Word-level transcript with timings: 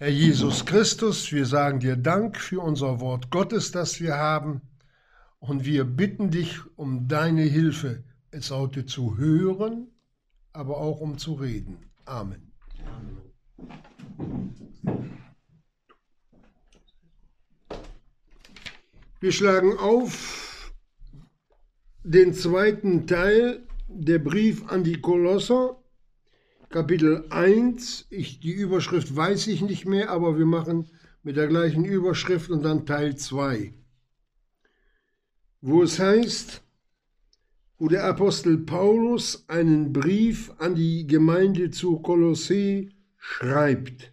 Herr 0.00 0.10
Jesus 0.10 0.64
Christus, 0.64 1.32
wir 1.32 1.44
sagen 1.44 1.80
dir 1.80 1.96
Dank 1.96 2.36
für 2.36 2.60
unser 2.60 3.00
Wort 3.00 3.32
Gottes, 3.32 3.72
das 3.72 4.00
wir 4.00 4.14
haben, 4.14 4.60
und 5.40 5.64
wir 5.64 5.82
bitten 5.82 6.30
dich 6.30 6.60
um 6.76 7.08
deine 7.08 7.42
Hilfe, 7.42 8.04
es 8.30 8.52
heute 8.52 8.86
zu 8.86 9.18
hören, 9.18 9.88
aber 10.52 10.76
auch 10.76 11.00
um 11.00 11.18
zu 11.18 11.34
reden. 11.34 11.78
Amen. 12.04 12.52
Wir 19.18 19.32
schlagen 19.32 19.76
auf 19.78 20.72
den 22.04 22.34
zweiten 22.34 23.08
Teil 23.08 23.66
der 23.88 24.20
Brief 24.20 24.64
an 24.68 24.84
die 24.84 25.00
Kolosser 25.00 25.77
Kapitel 26.70 27.24
1, 27.30 28.08
ich, 28.10 28.40
die 28.40 28.52
Überschrift 28.52 29.16
weiß 29.16 29.46
ich 29.46 29.62
nicht 29.62 29.86
mehr, 29.86 30.10
aber 30.10 30.38
wir 30.38 30.44
machen 30.44 30.90
mit 31.22 31.36
der 31.36 31.48
gleichen 31.48 31.86
Überschrift 31.86 32.50
und 32.50 32.62
dann 32.62 32.84
Teil 32.84 33.16
2, 33.16 33.72
wo 35.62 35.82
es 35.82 35.98
heißt, 35.98 36.62
wo 37.78 37.88
der 37.88 38.04
Apostel 38.04 38.58
Paulus 38.58 39.48
einen 39.48 39.94
Brief 39.94 40.52
an 40.58 40.74
die 40.74 41.06
Gemeinde 41.06 41.70
zu 41.70 42.00
Kolossee 42.00 42.90
schreibt. 43.16 44.12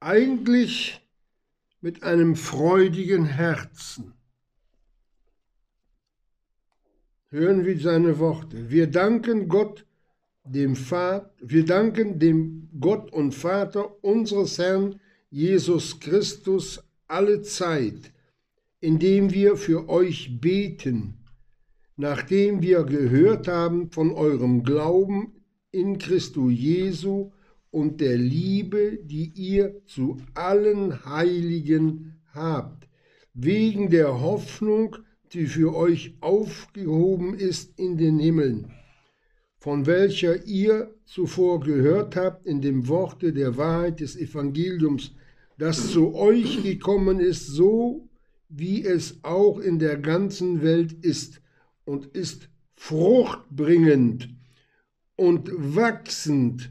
Eigentlich 0.00 1.06
mit 1.82 2.02
einem 2.02 2.34
freudigen 2.34 3.26
Herzen. 3.26 4.14
Hören 7.28 7.66
wir 7.66 7.78
seine 7.78 8.18
Worte. 8.18 8.70
Wir 8.70 8.86
danken 8.86 9.48
Gott, 9.48 9.84
dem 10.48 10.76
wir 11.40 11.64
danken 11.64 12.18
dem 12.18 12.68
Gott 12.80 13.12
und 13.12 13.34
Vater 13.34 14.02
unseres 14.02 14.58
Herrn 14.58 15.00
Jesus 15.30 16.00
Christus 16.00 16.82
alle 17.06 17.42
Zeit, 17.42 18.12
indem 18.80 19.32
wir 19.32 19.56
für 19.56 19.88
euch 19.88 20.40
beten, 20.40 21.24
nachdem 21.96 22.62
wir 22.62 22.84
gehört 22.84 23.48
haben 23.48 23.90
von 23.90 24.12
eurem 24.12 24.62
Glauben 24.62 25.32
in 25.70 25.98
Christus 25.98 26.52
Jesu 26.52 27.32
und 27.70 28.00
der 28.00 28.16
Liebe, 28.16 28.98
die 29.02 29.32
ihr 29.34 29.82
zu 29.86 30.16
allen 30.34 31.04
Heiligen 31.04 32.14
habt, 32.32 32.88
wegen 33.34 33.90
der 33.90 34.20
Hoffnung, 34.20 34.96
die 35.32 35.46
für 35.46 35.76
euch 35.76 36.14
aufgehoben 36.20 37.34
ist 37.34 37.78
in 37.78 37.98
den 37.98 38.18
Himmeln 38.18 38.77
von 39.58 39.86
welcher 39.86 40.46
ihr 40.46 40.94
zuvor 41.04 41.60
gehört 41.60 42.16
habt 42.16 42.46
in 42.46 42.60
dem 42.60 42.88
Worte 42.88 43.32
der 43.32 43.56
Wahrheit 43.56 44.00
des 44.00 44.16
Evangeliums, 44.16 45.12
das 45.58 45.90
zu 45.90 46.14
euch 46.14 46.62
gekommen 46.62 47.18
ist, 47.18 47.46
so 47.46 48.08
wie 48.48 48.84
es 48.84 49.18
auch 49.22 49.58
in 49.58 49.78
der 49.78 49.98
ganzen 49.98 50.62
Welt 50.62 50.92
ist 51.04 51.40
und 51.84 52.06
ist 52.06 52.48
fruchtbringend 52.76 54.28
und 55.16 55.50
wachsend, 55.52 56.70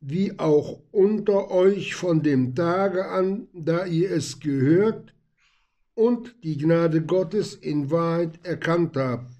wie 0.00 0.38
auch 0.38 0.80
unter 0.92 1.50
euch 1.50 1.94
von 1.94 2.22
dem 2.22 2.54
Tage 2.54 3.08
an, 3.08 3.48
da 3.52 3.84
ihr 3.84 4.10
es 4.10 4.40
gehört 4.40 5.14
und 5.94 6.34
die 6.42 6.56
Gnade 6.56 7.02
Gottes 7.02 7.54
in 7.54 7.90
Wahrheit 7.90 8.40
erkannt 8.44 8.96
habt 8.96 9.35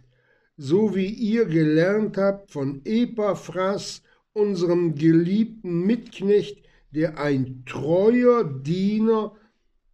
so 0.56 0.94
wie 0.94 1.08
ihr 1.08 1.44
gelernt 1.44 2.16
habt 2.16 2.50
von 2.50 2.80
Epaphras, 2.84 4.02
unserem 4.32 4.94
geliebten 4.94 5.86
Mitknecht, 5.86 6.58
der 6.90 7.18
ein 7.18 7.64
treuer 7.66 8.44
Diener 8.44 9.34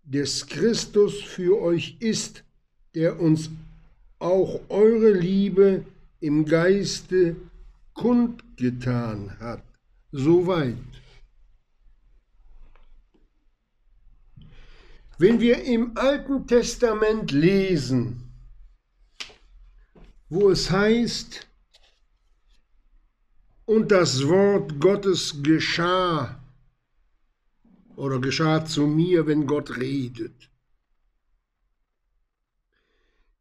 des 0.05 0.47
Christus 0.47 1.23
für 1.23 1.61
euch 1.61 1.97
ist, 2.01 2.45
der 2.95 3.21
uns 3.21 3.51
auch 4.19 4.61
eure 4.69 5.13
Liebe 5.13 5.85
im 6.21 6.45
Geiste 6.45 7.37
kundgetan 7.95 9.39
hat. 9.41 9.63
Soweit. 10.13 10.77
Wenn 15.19 15.41
wir 15.41 15.63
im 15.65 15.97
Alten 15.97 16.47
Testament 16.47 17.31
lesen, 17.31 18.32
wo 20.33 20.49
es 20.51 20.71
heißt, 20.71 21.47
und 23.67 23.93
das 23.93 24.27
Wort 24.27 24.81
Gottes 24.81 25.43
geschah 25.43 26.43
oder 27.97 28.19
geschah 28.19 28.65
zu 28.65 28.87
mir, 28.87 29.27
wenn 29.27 29.47
Gott 29.47 29.77
redet. 29.77 30.51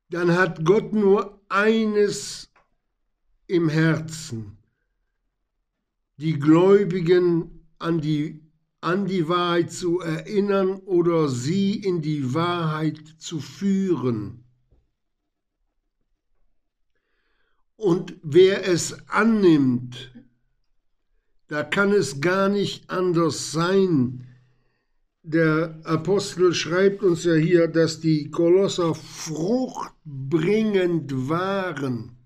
Dann 0.10 0.34
hat 0.34 0.66
Gott 0.66 0.92
nur 0.92 1.42
eines 1.48 2.52
im 3.48 3.70
Herzen, 3.70 4.58
die 6.18 6.38
Gläubigen 6.38 7.70
an 7.80 8.02
die, 8.02 8.42
an 8.82 9.06
die 9.06 9.30
Wahrheit 9.30 9.72
zu 9.72 10.02
erinnern 10.02 10.82
oder 10.82 11.30
sie 11.30 11.76
in 11.76 12.02
die 12.02 12.34
Wahrheit 12.34 13.02
zu 13.18 13.40
führen. 13.40 14.41
Und 17.82 18.14
wer 18.22 18.68
es 18.68 19.10
annimmt, 19.10 20.14
da 21.48 21.64
kann 21.64 21.92
es 21.92 22.22
gar 22.22 22.48
nicht 22.48 22.92
anders 22.92 23.52
sein. 23.52 24.28
Der 25.24 25.82
Apostel 25.84 26.54
schreibt 26.54 27.02
uns 27.02 27.24
ja 27.24 27.34
hier, 27.34 27.68
dass 27.68 28.00
die 28.00 28.30
Kolosser 28.30 28.94
fruchtbringend 28.94 31.28
waren. 31.28 32.18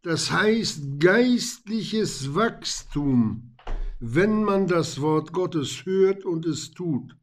Das 0.00 0.30
heißt 0.30 0.98
geistliches 0.98 2.34
Wachstum, 2.34 3.56
wenn 3.98 4.42
man 4.42 4.68
das 4.68 5.02
Wort 5.02 5.34
Gottes 5.34 5.84
hört 5.84 6.24
und 6.24 6.46
es 6.46 6.70
tut. 6.70 7.14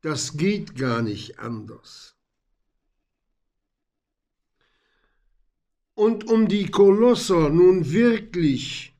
Das 0.00 0.38
geht 0.38 0.76
gar 0.76 1.02
nicht 1.02 1.40
anders. 1.40 2.13
Und 5.94 6.28
um 6.28 6.48
die 6.48 6.66
Kolosser 6.66 7.50
nun 7.50 7.92
wirklich 7.92 8.94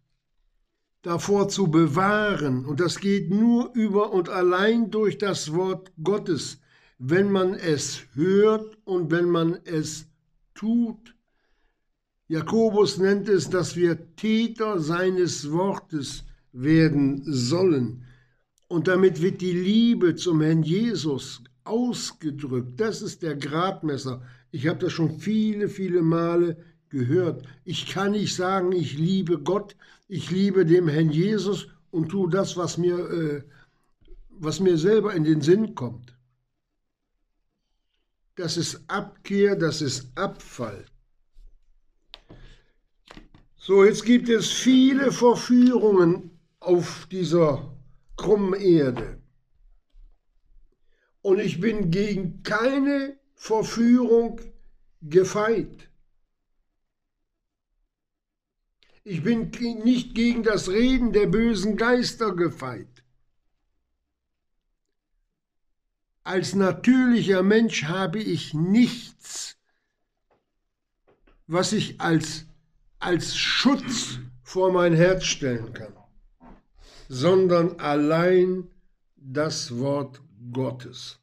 davor 1.03 1.49
zu 1.49 1.69
bewahren, 1.69 2.65
und 2.65 2.81
das 2.81 3.01
geht 3.01 3.31
nur 3.31 3.73
über 3.75 4.13
und 4.13 4.29
allein 4.29 4.91
durch 4.91 5.19
das 5.19 5.53
Wort 5.53 5.93
Gottes, 6.03 6.61
wenn 6.99 7.31
man 7.31 7.55
es 7.55 8.05
hört 8.15 8.79
und 8.85 9.11
wenn 9.11 9.29
man 9.29 9.59
es 9.65 10.07
tut. 10.55 11.15
Jakobus 12.29 12.99
nennt 12.99 13.29
es, 13.29 13.51
dass 13.51 13.77
wir 13.77 14.15
Täter 14.17 14.79
seines 14.81 15.51
Wortes 15.51 16.25
werden 16.53 17.23
sollen. 17.27 18.05
Und 18.69 18.89
damit 18.89 19.21
wird 19.21 19.41
die 19.41 19.53
Liebe 19.53 20.15
zum 20.15 20.41
Herrn 20.41 20.63
Jesus 20.63 21.43
ausgedrückt. 21.65 22.81
Das 22.81 23.03
ist 23.03 23.23
der 23.23 23.37
Gradmesser. 23.37 24.23
Ich 24.53 24.69
habe 24.69 24.79
das 24.79 24.93
schon 24.93 25.19
viele, 25.19 25.69
viele 25.69 26.01
Male 26.01 26.57
gehört. 26.95 27.45
Ich 27.65 27.87
kann 27.87 28.13
nicht 28.13 28.35
sagen, 28.35 28.73
ich 28.73 28.97
liebe 28.97 29.39
Gott, 29.39 29.77
ich 30.09 30.31
liebe 30.31 30.65
dem 30.65 30.89
Herrn 30.89 31.11
Jesus 31.11 31.69
und 31.91 32.09
tue 32.09 32.31
das, 32.31 32.57
was 32.57 32.79
mir, 32.79 32.99
äh, 33.11 33.43
was 34.31 34.61
mir 34.61 34.79
selber 34.79 35.13
in 35.13 35.25
den 35.25 35.41
Sinn 35.43 35.75
kommt. 35.75 36.17
Das 38.37 38.57
ist 38.57 38.83
Abkehr, 38.89 39.57
das 39.57 39.83
ist 39.83 40.17
Abfall. 40.17 40.85
So, 43.57 43.85
jetzt 43.85 44.05
gibt 44.05 44.29
es 44.29 44.51
viele 44.51 45.11
Verführungen 45.11 46.31
auf 46.61 47.09
dieser 47.11 47.77
krummen 48.17 48.61
Erde. 48.61 49.19
Und 51.23 51.39
ich 51.41 51.61
bin 51.61 51.91
gegen 51.91 52.43
keine 52.43 53.17
Verführung 53.35 54.41
gefeit. 55.01 55.89
Ich 59.07 59.23
bin 59.23 59.51
nicht 59.85 60.15
gegen 60.15 60.43
das 60.43 60.71
Reden 60.71 61.13
der 61.13 61.27
bösen 61.27 61.77
Geister 61.77 62.35
gefeit. 62.35 62.89
Als 66.23 66.55
natürlicher 66.55 67.43
Mensch 67.43 67.85
habe 67.85 68.19
ich 68.19 68.55
nichts, 68.55 69.59
was 71.47 71.75
ich 71.75 72.01
als, 72.01 72.47
als 72.99 73.37
Schutz 73.37 74.21
vor 74.43 74.73
mein 74.73 74.95
Herz 74.95 75.25
stellen 75.25 75.75
kann, 75.75 75.93
sondern 77.11 77.79
allein 77.81 78.71
das 79.17 79.77
Wort 79.77 80.23
Gottes. 80.51 81.21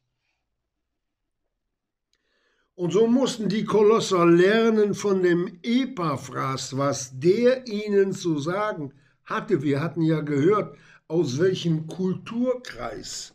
Und 2.74 2.92
so 2.92 3.06
mussten 3.06 3.48
die 3.48 3.64
Kolosser 3.64 4.24
lernen 4.24 4.94
von 4.94 5.22
dem 5.22 5.58
Epaphras, 5.62 6.76
was 6.76 7.18
der 7.18 7.66
ihnen 7.66 8.12
zu 8.12 8.38
sagen 8.38 8.92
hatte. 9.24 9.62
Wir 9.62 9.80
hatten 9.80 10.02
ja 10.02 10.20
gehört, 10.20 10.76
aus 11.06 11.38
welchem 11.38 11.86
Kulturkreis, 11.86 13.34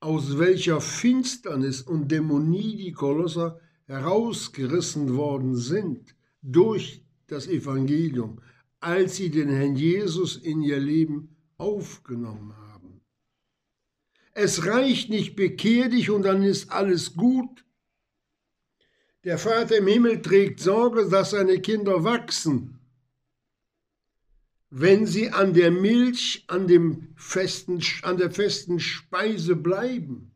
aus 0.00 0.38
welcher 0.38 0.80
Finsternis 0.80 1.82
und 1.82 2.10
Dämonie 2.10 2.76
die 2.76 2.92
Kolosser 2.92 3.60
herausgerissen 3.86 5.16
worden 5.16 5.54
sind 5.54 6.16
durch 6.42 7.04
das 7.28 7.46
Evangelium, 7.46 8.40
als 8.80 9.16
sie 9.16 9.30
den 9.30 9.48
Herrn 9.50 9.76
Jesus 9.76 10.36
in 10.36 10.62
ihr 10.62 10.80
Leben 10.80 11.36
aufgenommen 11.58 12.56
haben. 12.56 13.02
Es 14.32 14.66
reicht 14.66 15.10
nicht, 15.10 15.36
bekehr 15.36 15.88
dich 15.88 16.10
und 16.10 16.22
dann 16.22 16.42
ist 16.42 16.72
alles 16.72 17.14
gut. 17.14 17.64
Der 19.24 19.36
Vater 19.36 19.76
im 19.76 19.86
Himmel 19.86 20.22
trägt 20.22 20.60
Sorge, 20.60 21.08
dass 21.08 21.30
seine 21.30 21.60
Kinder 21.60 22.04
wachsen. 22.04 22.78
Wenn 24.70 25.04
sie 25.04 25.30
an 25.30 25.52
der 25.52 25.70
Milch, 25.70 26.44
an, 26.46 26.66
dem 26.66 27.12
festen, 27.16 27.82
an 28.02 28.16
der 28.16 28.30
festen 28.30 28.80
Speise 28.80 29.56
bleiben. 29.56 30.30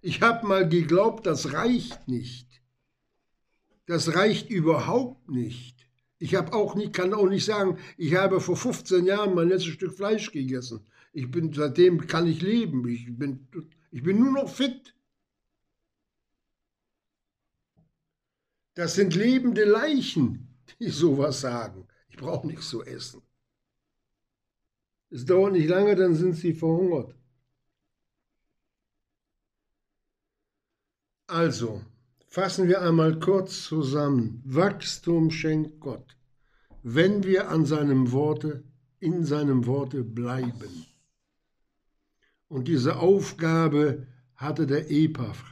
Ich 0.00 0.22
habe 0.22 0.46
mal 0.46 0.66
geglaubt, 0.68 1.26
das 1.26 1.52
reicht 1.52 2.08
nicht. 2.08 2.62
Das 3.86 4.14
reicht 4.14 4.48
überhaupt 4.48 5.28
nicht. 5.28 5.86
Ich 6.18 6.34
habe 6.36 6.54
auch 6.54 6.76
nicht, 6.76 6.92
kann 6.94 7.12
auch 7.12 7.28
nicht 7.28 7.44
sagen, 7.44 7.78
ich 7.98 8.14
habe 8.14 8.40
vor 8.40 8.56
15 8.56 9.04
Jahren 9.04 9.34
mein 9.34 9.48
letztes 9.48 9.74
Stück 9.74 9.92
Fleisch 9.92 10.30
gegessen. 10.30 10.86
Ich 11.12 11.30
bin, 11.30 11.52
seitdem 11.52 12.06
kann 12.06 12.26
ich 12.26 12.40
leben. 12.40 12.88
Ich 12.88 13.06
bin, 13.14 13.48
ich 13.90 14.02
bin 14.02 14.18
nur 14.18 14.32
noch 14.32 14.48
fit. 14.48 14.94
Das 18.74 18.94
sind 18.94 19.14
lebende 19.14 19.64
Leichen, 19.64 20.48
die 20.78 20.88
sowas 20.88 21.40
sagen. 21.40 21.86
Ich 22.08 22.16
brauche 22.16 22.46
nichts 22.46 22.68
zu 22.68 22.82
essen. 22.82 23.22
Es 25.10 25.24
dauert 25.26 25.52
nicht 25.52 25.68
lange, 25.68 25.94
dann 25.94 26.14
sind 26.14 26.34
sie 26.34 26.54
verhungert. 26.54 27.14
Also, 31.26 31.82
Fassen 32.32 32.66
wir 32.66 32.80
einmal 32.80 33.18
kurz 33.20 33.64
zusammen. 33.64 34.40
Wachstum 34.46 35.30
schenkt 35.30 35.80
Gott, 35.80 36.16
wenn 36.82 37.24
wir 37.24 37.50
an 37.50 37.66
seinem 37.66 38.10
Worte, 38.10 38.64
in 39.00 39.26
seinem 39.26 39.66
Worte 39.66 40.02
bleiben. 40.02 40.86
Und 42.48 42.68
diese 42.68 42.96
Aufgabe 42.96 44.06
hatte 44.34 44.66
der 44.66 44.90
Epaphras. 44.90 45.51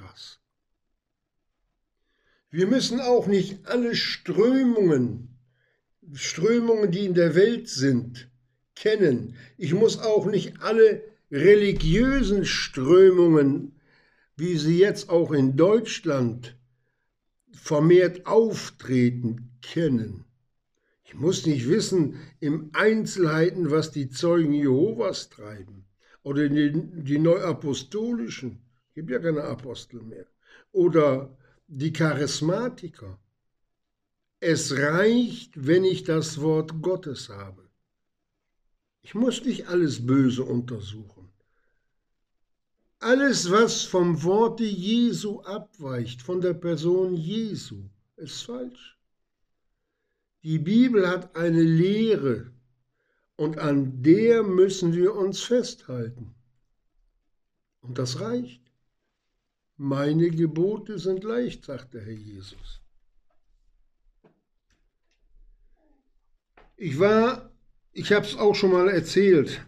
Wir 2.51 2.67
müssen 2.67 3.01
auch 3.01 3.27
nicht 3.27 3.67
alle 3.67 3.95
Strömungen, 3.95 5.39
Strömungen, 6.13 6.91
die 6.91 7.05
in 7.05 7.15
der 7.15 7.35
Welt 7.37 7.69
sind, 7.69 8.29
kennen. 8.75 9.37
Ich 9.57 9.73
muss 9.73 9.99
auch 9.99 10.27
nicht 10.27 10.61
alle 10.61 11.05
religiösen 11.31 12.45
Strömungen, 12.45 13.77
wie 14.37 14.57
sie 14.57 14.79
jetzt 14.79 15.11
auch 15.11 15.33
in 15.33 15.57
Deutschland 15.57 16.57
vermehrt 17.53 18.27
auftreten, 18.27 19.53
kennen. 19.63 20.25
Ich 21.05 21.15
muss 21.15 21.47
nicht 21.47 21.69
wissen 21.69 22.17
im 22.41 22.71
Einzelheiten, 22.73 23.71
was 23.71 23.93
die 23.93 24.09
Zeugen 24.09 24.55
Jehovas 24.55 25.29
treiben 25.29 25.85
oder 26.23 26.49
die, 26.49 26.73
die 26.73 27.19
Neuapostolischen, 27.19 28.61
gibt 28.95 29.11
ja 29.11 29.19
keine 29.19 29.45
Apostel 29.45 30.03
mehr, 30.03 30.27
oder 30.73 31.37
die 31.73 31.93
Charismatiker. 31.93 33.17
Es 34.41 34.77
reicht, 34.77 35.53
wenn 35.67 35.85
ich 35.85 36.03
das 36.03 36.41
Wort 36.41 36.83
Gottes 36.83 37.29
habe. 37.29 37.71
Ich 39.03 39.15
muss 39.15 39.45
nicht 39.45 39.69
alles 39.69 40.05
Böse 40.05 40.43
untersuchen. 40.43 41.29
Alles, 42.99 43.51
was 43.51 43.85
vom 43.85 44.23
Worte 44.25 44.65
Jesu 44.65 45.41
abweicht, 45.43 46.23
von 46.23 46.41
der 46.41 46.55
Person 46.55 47.15
Jesu, 47.15 47.89
ist 48.17 48.43
falsch. 48.43 48.99
Die 50.43 50.59
Bibel 50.59 51.09
hat 51.09 51.37
eine 51.37 51.63
Lehre 51.63 52.51
und 53.37 53.59
an 53.59 54.03
der 54.03 54.43
müssen 54.43 54.93
wir 54.93 55.15
uns 55.15 55.41
festhalten. 55.41 56.35
Und 57.81 57.97
das 57.97 58.21
reicht. 58.21 58.70
Meine 59.83 60.29
Gebote 60.29 60.99
sind 60.99 61.25
leicht, 61.25 61.65
sagt 61.65 61.95
der 61.95 62.03
Herr 62.03 62.13
Jesus. 62.13 62.83
Ich 66.77 67.01
war, 67.01 67.51
ich 67.91 68.13
habe 68.13 68.27
es 68.27 68.37
auch 68.37 68.55
schon 68.55 68.73
mal 68.73 68.91
erzählt, 68.91 69.65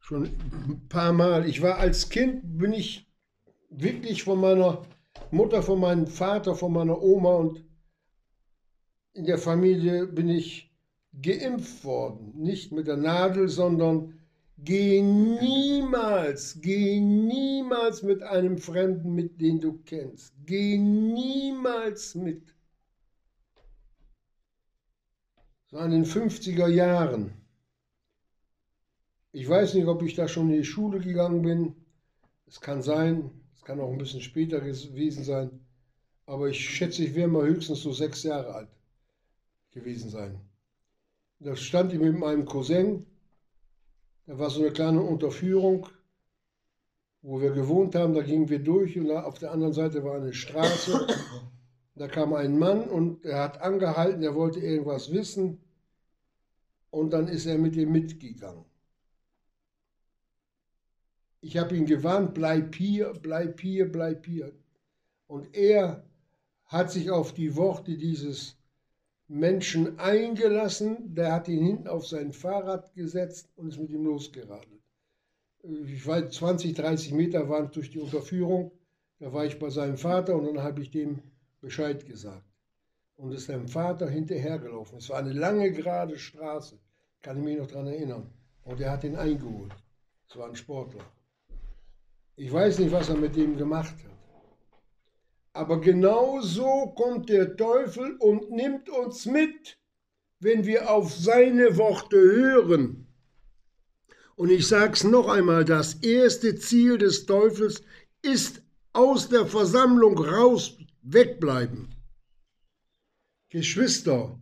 schon 0.00 0.24
ein 0.24 0.88
paar 0.88 1.12
Mal. 1.12 1.48
Ich 1.48 1.62
war 1.62 1.78
als 1.78 2.08
Kind, 2.08 2.58
bin 2.58 2.72
ich 2.72 3.08
wirklich 3.70 4.24
von 4.24 4.40
meiner 4.40 4.84
Mutter, 5.30 5.62
von 5.62 5.78
meinem 5.78 6.08
Vater, 6.08 6.56
von 6.56 6.72
meiner 6.72 7.00
Oma 7.00 7.36
und 7.36 7.64
in 9.12 9.24
der 9.24 9.38
Familie 9.38 10.08
bin 10.08 10.28
ich 10.30 10.74
geimpft 11.12 11.84
worden. 11.84 12.32
Nicht 12.34 12.72
mit 12.72 12.88
der 12.88 12.96
Nadel, 12.96 13.48
sondern 13.48 14.17
geh 14.64 15.02
niemals, 15.02 16.60
geh 16.60 17.00
niemals 17.00 18.02
mit 18.02 18.22
einem 18.22 18.58
Fremden, 18.58 19.14
mit 19.14 19.40
den 19.40 19.60
du 19.60 19.78
kennst. 19.84 20.32
Geh 20.46 20.78
niemals 20.78 22.14
mit. 22.14 22.54
So 25.70 25.78
in 25.78 25.90
den 25.90 26.04
50er 26.04 26.68
Jahren 26.68 27.38
ich 29.32 29.48
weiß 29.48 29.74
nicht, 29.74 29.86
ob 29.86 30.02
ich 30.02 30.14
da 30.14 30.26
schon 30.26 30.50
in 30.50 30.56
die 30.56 30.64
Schule 30.64 31.00
gegangen 31.00 31.42
bin. 31.42 31.74
Es 32.46 32.60
kann 32.60 32.82
sein, 32.82 33.30
es 33.54 33.62
kann 33.62 33.80
auch 33.80 33.90
ein 33.90 33.98
bisschen 33.98 34.20
später 34.20 34.60
gewesen 34.60 35.22
sein. 35.22 35.60
Aber 36.26 36.48
ich 36.48 36.58
schätze, 36.58 37.04
ich 37.04 37.14
wäre 37.14 37.28
mal 37.28 37.46
höchstens 37.46 37.82
so 37.82 37.92
sechs 37.92 38.22
Jahre 38.22 38.54
alt 38.54 38.70
gewesen 39.70 40.10
sein. 40.10 40.40
Da 41.40 41.54
stand 41.54 41.92
ich 41.92 42.00
mit 42.00 42.16
meinem 42.18 42.46
Cousin. 42.46 43.06
Da 44.28 44.38
war 44.38 44.50
so 44.50 44.60
eine 44.60 44.70
kleine 44.72 45.00
Unterführung, 45.00 45.88
wo 47.22 47.40
wir 47.40 47.50
gewohnt 47.52 47.94
haben. 47.94 48.12
Da 48.12 48.20
gingen 48.20 48.50
wir 48.50 48.58
durch 48.58 48.98
und 48.98 49.10
auf 49.10 49.38
der 49.38 49.52
anderen 49.52 49.72
Seite 49.72 50.04
war 50.04 50.16
eine 50.16 50.34
Straße. 50.34 51.06
Da 51.94 52.08
kam 52.08 52.34
ein 52.34 52.58
Mann 52.58 52.82
und 52.82 53.24
er 53.24 53.40
hat 53.42 53.62
angehalten, 53.62 54.22
er 54.22 54.34
wollte 54.34 54.60
irgendwas 54.60 55.10
wissen. 55.12 55.62
Und 56.90 57.10
dann 57.14 57.26
ist 57.26 57.46
er 57.46 57.56
mit 57.56 57.74
ihm 57.74 57.90
mitgegangen. 57.90 58.66
Ich 61.40 61.56
habe 61.56 61.74
ihn 61.74 61.86
gewarnt, 61.86 62.34
bleib 62.34 62.74
hier, 62.74 63.14
bleib 63.22 63.58
hier, 63.58 63.90
bleib 63.90 64.26
hier. 64.26 64.52
Und 65.26 65.56
er 65.56 66.04
hat 66.66 66.92
sich 66.92 67.10
auf 67.10 67.32
die 67.32 67.56
Worte 67.56 67.96
dieses 67.96 68.58
Menschen 69.28 69.98
eingelassen, 69.98 71.14
der 71.14 71.32
hat 71.32 71.48
ihn 71.48 71.64
hinten 71.64 71.88
auf 71.88 72.06
sein 72.06 72.32
Fahrrad 72.32 72.94
gesetzt 72.94 73.50
und 73.56 73.68
ist 73.68 73.78
mit 73.78 73.90
ihm 73.90 74.04
losgeradelt. 74.04 74.82
Ich 75.62 76.06
weiß, 76.06 76.30
20, 76.30 76.74
30 76.74 77.12
Meter 77.12 77.48
waren 77.48 77.70
durch 77.70 77.90
die 77.90 78.00
Unterführung. 78.00 78.72
Da 79.18 79.32
war 79.32 79.44
ich 79.44 79.58
bei 79.58 79.68
seinem 79.68 79.98
Vater 79.98 80.34
und 80.34 80.46
dann 80.46 80.62
habe 80.62 80.80
ich 80.80 80.90
dem 80.90 81.20
Bescheid 81.60 82.06
gesagt. 82.06 82.44
Und 83.16 83.32
ist 83.32 83.46
seinem 83.46 83.68
Vater 83.68 84.08
hinterhergelaufen. 84.08 84.98
Es 84.98 85.10
war 85.10 85.18
eine 85.18 85.32
lange, 85.32 85.72
gerade 85.72 86.16
Straße, 86.18 86.78
kann 87.20 87.36
ich 87.36 87.44
mich 87.44 87.58
noch 87.58 87.66
daran 87.66 87.88
erinnern. 87.88 88.30
Und 88.64 88.80
er 88.80 88.92
hat 88.92 89.04
ihn 89.04 89.16
eingeholt. 89.16 89.74
Es 90.28 90.36
war 90.36 90.48
ein 90.48 90.56
Sportler. 90.56 91.04
Ich 92.36 92.50
weiß 92.52 92.78
nicht, 92.78 92.92
was 92.92 93.08
er 93.08 93.16
mit 93.16 93.34
dem 93.36 93.58
gemacht 93.58 93.94
hat. 94.04 94.17
Aber 95.58 95.80
genau 95.80 96.40
so 96.40 96.94
kommt 96.94 97.30
der 97.30 97.56
Teufel 97.56 98.14
und 98.18 98.52
nimmt 98.52 98.88
uns 98.88 99.26
mit, 99.26 99.76
wenn 100.38 100.64
wir 100.64 100.88
auf 100.88 101.12
seine 101.12 101.76
Worte 101.76 102.16
hören. 102.16 103.08
Und 104.36 104.50
ich 104.50 104.68
sage 104.68 104.92
es 104.92 105.02
noch 105.02 105.26
einmal, 105.26 105.64
das 105.64 105.94
erste 105.94 106.54
Ziel 106.54 106.96
des 106.96 107.26
Teufels 107.26 107.82
ist 108.22 108.62
aus 108.92 109.30
der 109.30 109.46
Versammlung 109.46 110.16
raus, 110.16 110.78
wegbleiben. 111.02 111.92
Geschwister, 113.48 114.40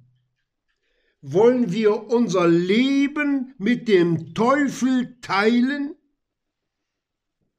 wollen 1.23 1.73
wir 1.73 2.11
unser 2.11 2.47
Leben 2.47 3.55
mit 3.57 3.89
dem 3.89 4.35
Teufel 4.35 5.17
teilen? 5.23 5.95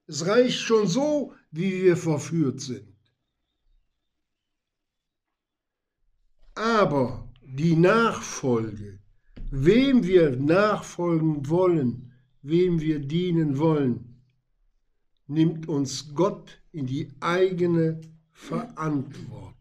Es 0.06 0.28
reicht 0.28 0.60
schon 0.60 0.86
so, 0.86 1.34
wie 1.50 1.82
wir 1.82 1.98
verführt 1.98 2.62
sind. 2.62 2.97
Aber 6.58 7.30
die 7.44 7.76
Nachfolge, 7.76 9.00
wem 9.52 10.04
wir 10.04 10.36
nachfolgen 10.36 11.48
wollen, 11.48 12.12
wem 12.42 12.82
wir 12.82 13.00
dienen 13.00 13.60
wollen, 13.60 14.24
nimmt 15.28 15.68
uns 15.68 16.16
Gott 16.16 16.60
in 16.72 16.88
die 16.88 17.14
eigene 17.20 18.02
Verantwortung. 18.32 19.54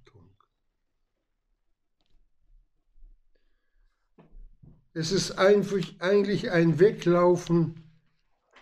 Es 4.94 5.12
ist 5.12 5.32
eigentlich 5.32 6.50
ein 6.50 6.78
Weglaufen 6.78 7.74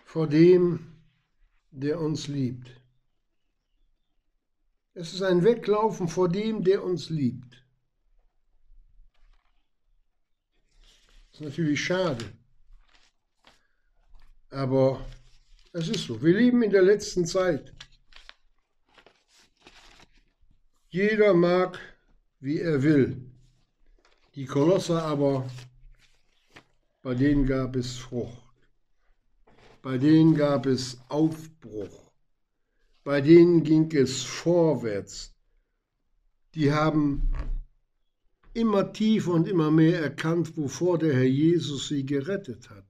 vor 0.03 0.27
dem, 0.27 0.91
der 1.71 2.01
uns 2.01 2.27
liebt. 2.27 2.81
Es 4.93 5.13
ist 5.13 5.21
ein 5.21 5.43
Weglaufen 5.43 6.09
vor 6.09 6.27
dem, 6.27 6.63
der 6.63 6.83
uns 6.83 7.09
liebt. 7.09 7.44
Ist 11.35 11.41
natürlich 11.41 11.83
schade. 11.83 12.23
Aber 14.51 15.05
es 15.73 15.89
ist 15.89 16.05
so. 16.05 16.21
Wir 16.21 16.33
leben 16.33 16.63
in 16.63 16.71
der 16.71 16.81
letzten 16.81 17.25
Zeit. 17.25 17.73
Jeder 20.87 21.33
mag, 21.33 21.77
wie 22.39 22.59
er 22.59 22.81
will. 22.81 23.21
Die 24.35 24.45
Kolosse 24.45 25.03
aber, 25.03 25.45
bei 27.01 27.13
denen 27.15 27.45
gab 27.45 27.75
es 27.75 27.97
Frucht. 27.97 28.55
Bei 29.81 29.97
denen 29.97 30.35
gab 30.35 30.65
es 30.65 30.97
Aufbruch. 31.09 32.13
Bei 33.03 33.19
denen 33.19 33.61
ging 33.65 33.93
es 33.93 34.23
vorwärts. 34.23 35.35
Die 36.53 36.71
haben 36.71 37.29
immer 38.55 38.93
tiefer 38.93 39.33
und 39.33 39.47
immer 39.47 39.69
mehr 39.69 40.01
erkannt, 40.01 40.57
wovor 40.57 40.97
der 40.97 41.13
Herr 41.13 41.23
Jesus 41.23 41.89
sie 41.89 42.05
gerettet 42.05 42.69
hat. 42.69 42.87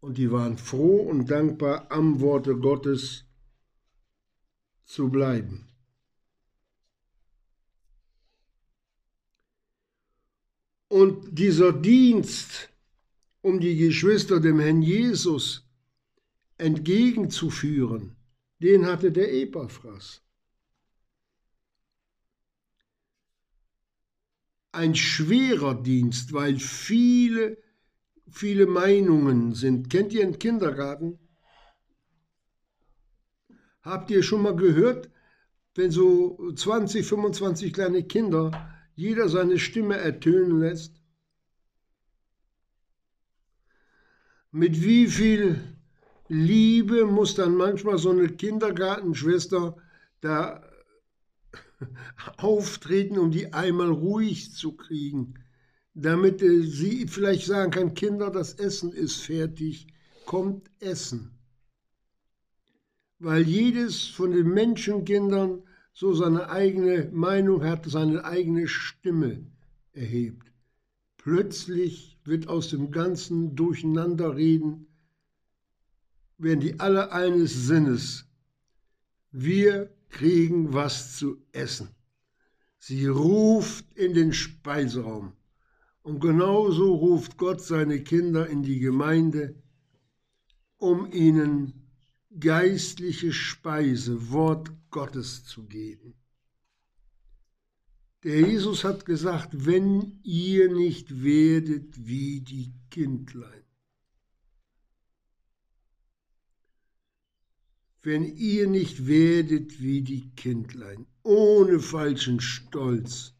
Und 0.00 0.18
die 0.18 0.30
waren 0.30 0.56
froh 0.56 1.00
und 1.02 1.30
dankbar, 1.30 1.90
am 1.90 2.20
Worte 2.20 2.56
Gottes 2.56 3.24
zu 4.84 5.10
bleiben. 5.10 5.68
Und 10.88 11.38
dieser 11.38 11.72
Dienst, 11.72 12.70
um 13.42 13.60
die 13.60 13.76
Geschwister 13.76 14.40
dem 14.40 14.60
Herrn 14.60 14.82
Jesus 14.82 15.68
entgegenzuführen, 16.56 18.16
den 18.60 18.86
hatte 18.86 19.12
der 19.12 19.32
Epaphras. 19.34 20.22
Ein 24.76 24.94
schwerer 24.94 25.74
Dienst, 25.74 26.34
weil 26.34 26.58
viele, 26.58 27.56
viele 28.28 28.66
Meinungen 28.66 29.54
sind. 29.54 29.88
Kennt 29.88 30.12
ihr 30.12 30.22
einen 30.22 30.38
Kindergarten? 30.38 31.18
Habt 33.80 34.10
ihr 34.10 34.22
schon 34.22 34.42
mal 34.42 34.54
gehört, 34.54 35.08
wenn 35.76 35.90
so 35.90 36.52
20, 36.54 37.06
25 37.06 37.72
kleine 37.72 38.02
Kinder 38.02 38.50
jeder 38.94 39.30
seine 39.30 39.58
Stimme 39.58 39.96
ertönen 39.96 40.60
lässt? 40.60 41.00
Mit 44.50 44.82
wie 44.82 45.06
viel 45.06 45.58
Liebe 46.28 47.06
muss 47.06 47.34
dann 47.34 47.54
manchmal 47.54 47.96
so 47.96 48.10
eine 48.10 48.28
Kindergartenschwester 48.28 49.74
da 50.20 50.65
auftreten, 52.36 53.18
um 53.18 53.30
die 53.30 53.52
einmal 53.52 53.90
ruhig 53.90 54.52
zu 54.54 54.72
kriegen, 54.72 55.34
damit 55.94 56.42
äh, 56.42 56.62
sie 56.62 57.06
vielleicht 57.06 57.46
sagen 57.46 57.70
kann, 57.70 57.94
Kinder, 57.94 58.30
das 58.30 58.54
Essen 58.54 58.92
ist 58.92 59.22
fertig, 59.22 59.86
kommt 60.24 60.70
Essen. 60.80 61.30
Weil 63.18 63.42
jedes 63.42 64.06
von 64.06 64.32
den 64.32 64.48
Menschenkindern 64.48 65.62
so 65.94 66.12
seine 66.12 66.50
eigene 66.50 67.08
Meinung 67.12 67.64
hat, 67.64 67.86
seine 67.86 68.24
eigene 68.24 68.68
Stimme 68.68 69.46
erhebt. 69.94 70.52
Plötzlich 71.16 72.18
wird 72.24 72.48
aus 72.48 72.68
dem 72.68 72.90
ganzen 72.90 73.56
Durcheinanderreden, 73.56 74.86
werden 76.36 76.60
die 76.60 76.78
alle 76.78 77.12
eines 77.12 77.66
Sinnes. 77.66 78.26
Wir 79.32 79.95
kriegen 80.08 80.72
was 80.72 81.16
zu 81.16 81.42
essen. 81.52 81.88
Sie 82.78 83.06
ruft 83.06 83.84
in 83.94 84.14
den 84.14 84.32
Speiseraum. 84.32 85.32
Und 86.02 86.20
genauso 86.20 86.94
ruft 86.94 87.36
Gott 87.36 87.60
seine 87.60 88.00
Kinder 88.00 88.46
in 88.46 88.62
die 88.62 88.78
Gemeinde, 88.78 89.60
um 90.76 91.10
ihnen 91.10 91.88
geistliche 92.38 93.32
Speise, 93.32 94.30
Wort 94.30 94.70
Gottes 94.90 95.44
zu 95.44 95.64
geben. 95.66 96.14
Der 98.22 98.40
Jesus 98.40 98.84
hat 98.84 99.04
gesagt, 99.04 99.66
wenn 99.66 100.20
ihr 100.22 100.72
nicht 100.72 101.24
werdet 101.24 102.06
wie 102.06 102.40
die 102.40 102.72
Kindlein, 102.90 103.65
wenn 108.06 108.36
ihr 108.36 108.68
nicht 108.68 109.08
werdet 109.08 109.82
wie 109.82 110.00
die 110.00 110.30
Kindlein, 110.36 111.06
ohne 111.24 111.80
falschen 111.80 112.38
Stolz, 112.38 113.34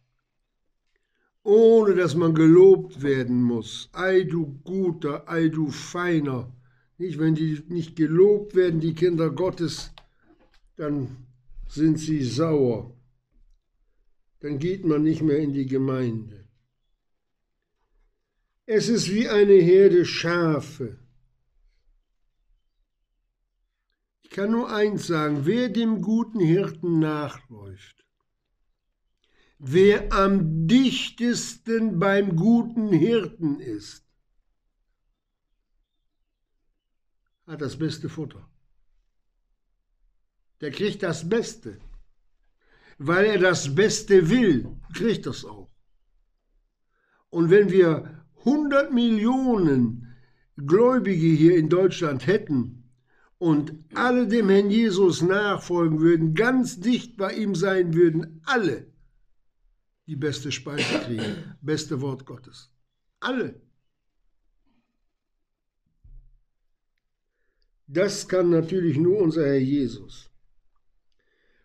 ohne 1.44 1.94
dass 1.94 2.16
man 2.16 2.35
gelobt 2.35 3.00
werden 3.00 3.44
muss, 3.44 3.88
ei 3.92 4.25
du 4.25 4.58
guter, 4.64 5.28
ei 5.28 5.50
du 5.50 5.70
feiner, 5.70 6.52
nicht, 6.99 7.20
wenn 7.20 7.37
die 7.37 7.62
nicht 7.68 7.94
gelobt 7.94 8.56
werden, 8.56 8.80
die 8.80 8.94
Kinder 8.94 9.30
Gottes, 9.30 9.92
dann 10.75 11.16
sind 11.68 12.00
sie 12.00 12.25
sauer. 12.25 12.92
Dann 14.40 14.58
geht 14.58 14.85
man 14.85 15.04
nicht 15.04 15.23
mehr 15.23 15.38
in 15.38 15.52
die 15.52 15.66
Gemeinde. 15.66 16.49
Es 18.64 18.88
ist 18.88 19.14
wie 19.14 19.28
eine 19.28 19.54
Herde 19.54 20.04
Schafe. 20.04 20.99
Ich 24.25 24.25
kann 24.37 24.50
nur 24.50 24.71
eins 24.71 25.07
sagen, 25.07 25.47
wer 25.47 25.71
dem 25.71 26.02
guten 26.02 26.40
Hirten 26.40 26.99
nachläuft, 26.99 28.05
wer 29.59 30.12
am 30.12 30.66
dichtesten 30.66 31.99
beim 31.99 32.37
guten 32.37 32.90
Hirten 32.90 33.61
ist, 33.61 34.05
hat 37.47 37.62
das 37.62 37.78
beste 37.78 38.11
Futter. 38.11 38.47
Der 40.61 40.71
kriegt 40.71 41.02
das 41.02 41.26
Beste. 41.26 41.81
Weil 42.99 43.25
er 43.25 43.38
das 43.38 43.75
Beste 43.75 44.28
will, 44.28 44.69
kriegt 44.93 45.25
das 45.25 45.47
auch. 45.47 45.71
Und 47.31 47.49
wenn 47.49 47.71
wir 47.71 48.26
100 48.40 48.93
Millionen 48.93 50.14
Gläubige 50.59 51.26
hier 51.26 51.57
in 51.57 51.71
Deutschland 51.71 52.26
hätten 52.26 52.75
und 53.38 53.73
alle 53.95 54.26
dem 54.26 54.49
Herrn 54.49 54.71
Jesus 54.71 55.23
nachfolgen 55.23 56.00
würden, 56.00 56.35
ganz 56.35 56.81
dicht 56.81 57.16
bei 57.16 57.35
ihm 57.35 57.55
sein 57.55 57.95
würden, 57.95 58.40
alle 58.45 58.87
die 60.07 60.16
beste 60.16 60.52
Speise 60.52 61.00
kriegen, 61.00 61.57
beste 61.61 62.00
Wort 62.00 62.25
Gottes. 62.25 62.71
Alle. 63.21 63.61
Das 67.88 68.28
kann 68.28 68.50
natürlich 68.50 68.97
nur 68.99 69.19
unser 69.19 69.47
Herr 69.47 69.59
Jesus. 69.59 70.31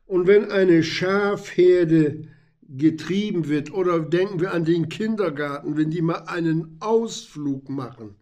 Und 0.05 0.27
wenn 0.27 0.51
eine 0.51 0.83
Schafherde 0.83 2.27
getrieben 2.61 3.47
wird, 3.47 3.71
oder 3.73 3.99
denken 3.99 4.39
wir 4.39 4.53
an 4.53 4.65
den 4.65 4.89
Kindergarten, 4.89 5.77
wenn 5.77 5.89
die 5.89 6.01
mal 6.01 6.23
einen 6.27 6.77
Ausflug 6.79 7.69
machen, 7.69 8.15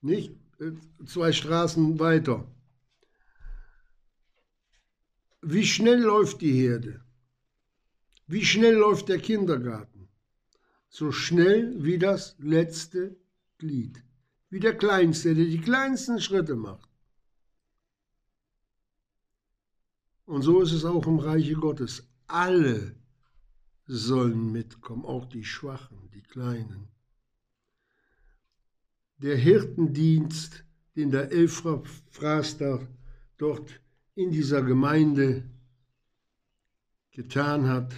nicht 0.00 0.32
äh, 0.58 0.72
zwei 1.06 1.32
Straßen 1.32 1.98
weiter. 1.98 2.46
Wie 5.42 5.64
schnell 5.64 6.00
läuft 6.00 6.40
die 6.42 6.52
Herde? 6.52 7.02
Wie 8.26 8.44
schnell 8.44 8.74
läuft 8.74 9.08
der 9.08 9.18
Kindergarten? 9.18 10.08
So 10.88 11.12
schnell 11.12 11.82
wie 11.82 11.98
das 11.98 12.36
letzte 12.38 13.16
Glied. 13.58 14.02
Wie 14.50 14.60
der 14.60 14.76
Kleinste, 14.76 15.34
der 15.34 15.46
die 15.46 15.60
kleinsten 15.60 16.20
Schritte 16.20 16.56
macht. 16.56 16.88
Und 20.26 20.42
so 20.42 20.60
ist 20.60 20.72
es 20.72 20.84
auch 20.84 21.06
im 21.06 21.18
Reiche 21.18 21.54
Gottes. 21.54 22.08
Alle 22.26 22.94
sollen 23.86 24.52
mitkommen, 24.52 25.04
auch 25.04 25.26
die 25.26 25.44
Schwachen, 25.44 26.10
die 26.14 26.22
Kleinen. 26.22 26.88
Der 29.16 29.36
Hirtendienst, 29.36 30.64
den 30.94 31.10
der 31.10 31.32
Elfraster 31.32 32.86
dort 33.38 33.80
in 34.14 34.30
dieser 34.30 34.62
Gemeinde 34.62 35.48
getan 37.10 37.68
hat, 37.68 37.92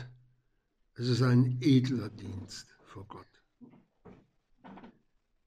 es 0.94 1.08
ist 1.08 1.22
ein 1.22 1.58
edler 1.60 2.10
Dienst 2.10 2.76
vor 2.84 3.06
Gott. 3.06 3.26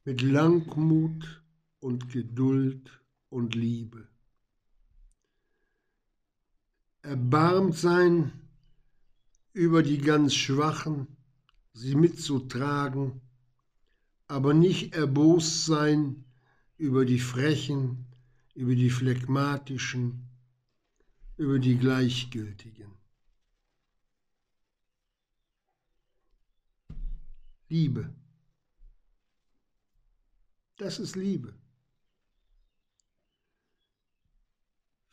Mit 0.04 0.22
Langmut 0.22 1.44
und 1.80 2.12
Geduld 2.12 3.02
und 3.30 3.56
Liebe 3.56 4.08
erbarmt 7.02 7.76
sein 7.76 8.32
über 9.54 9.84
die 9.84 10.00
ganz 10.00 10.34
Schwachen, 10.34 11.08
sie 11.74 11.96
mitzutragen 11.96 13.22
aber 14.28 14.54
nicht 14.54 14.96
erbost 14.96 15.66
sein 15.66 16.26
über 16.78 17.06
die 17.06 17.20
Frechen, 17.20 18.06
über 18.54 18.76
die 18.76 18.90
Phlegmatischen, 18.90 20.25
über 21.38 21.60
die 21.60 21.78
Gleichgültigen. 21.78 22.92
Liebe. 27.68 28.14
Das 30.78 31.00
ist 31.00 31.16
Liebe. 31.16 31.54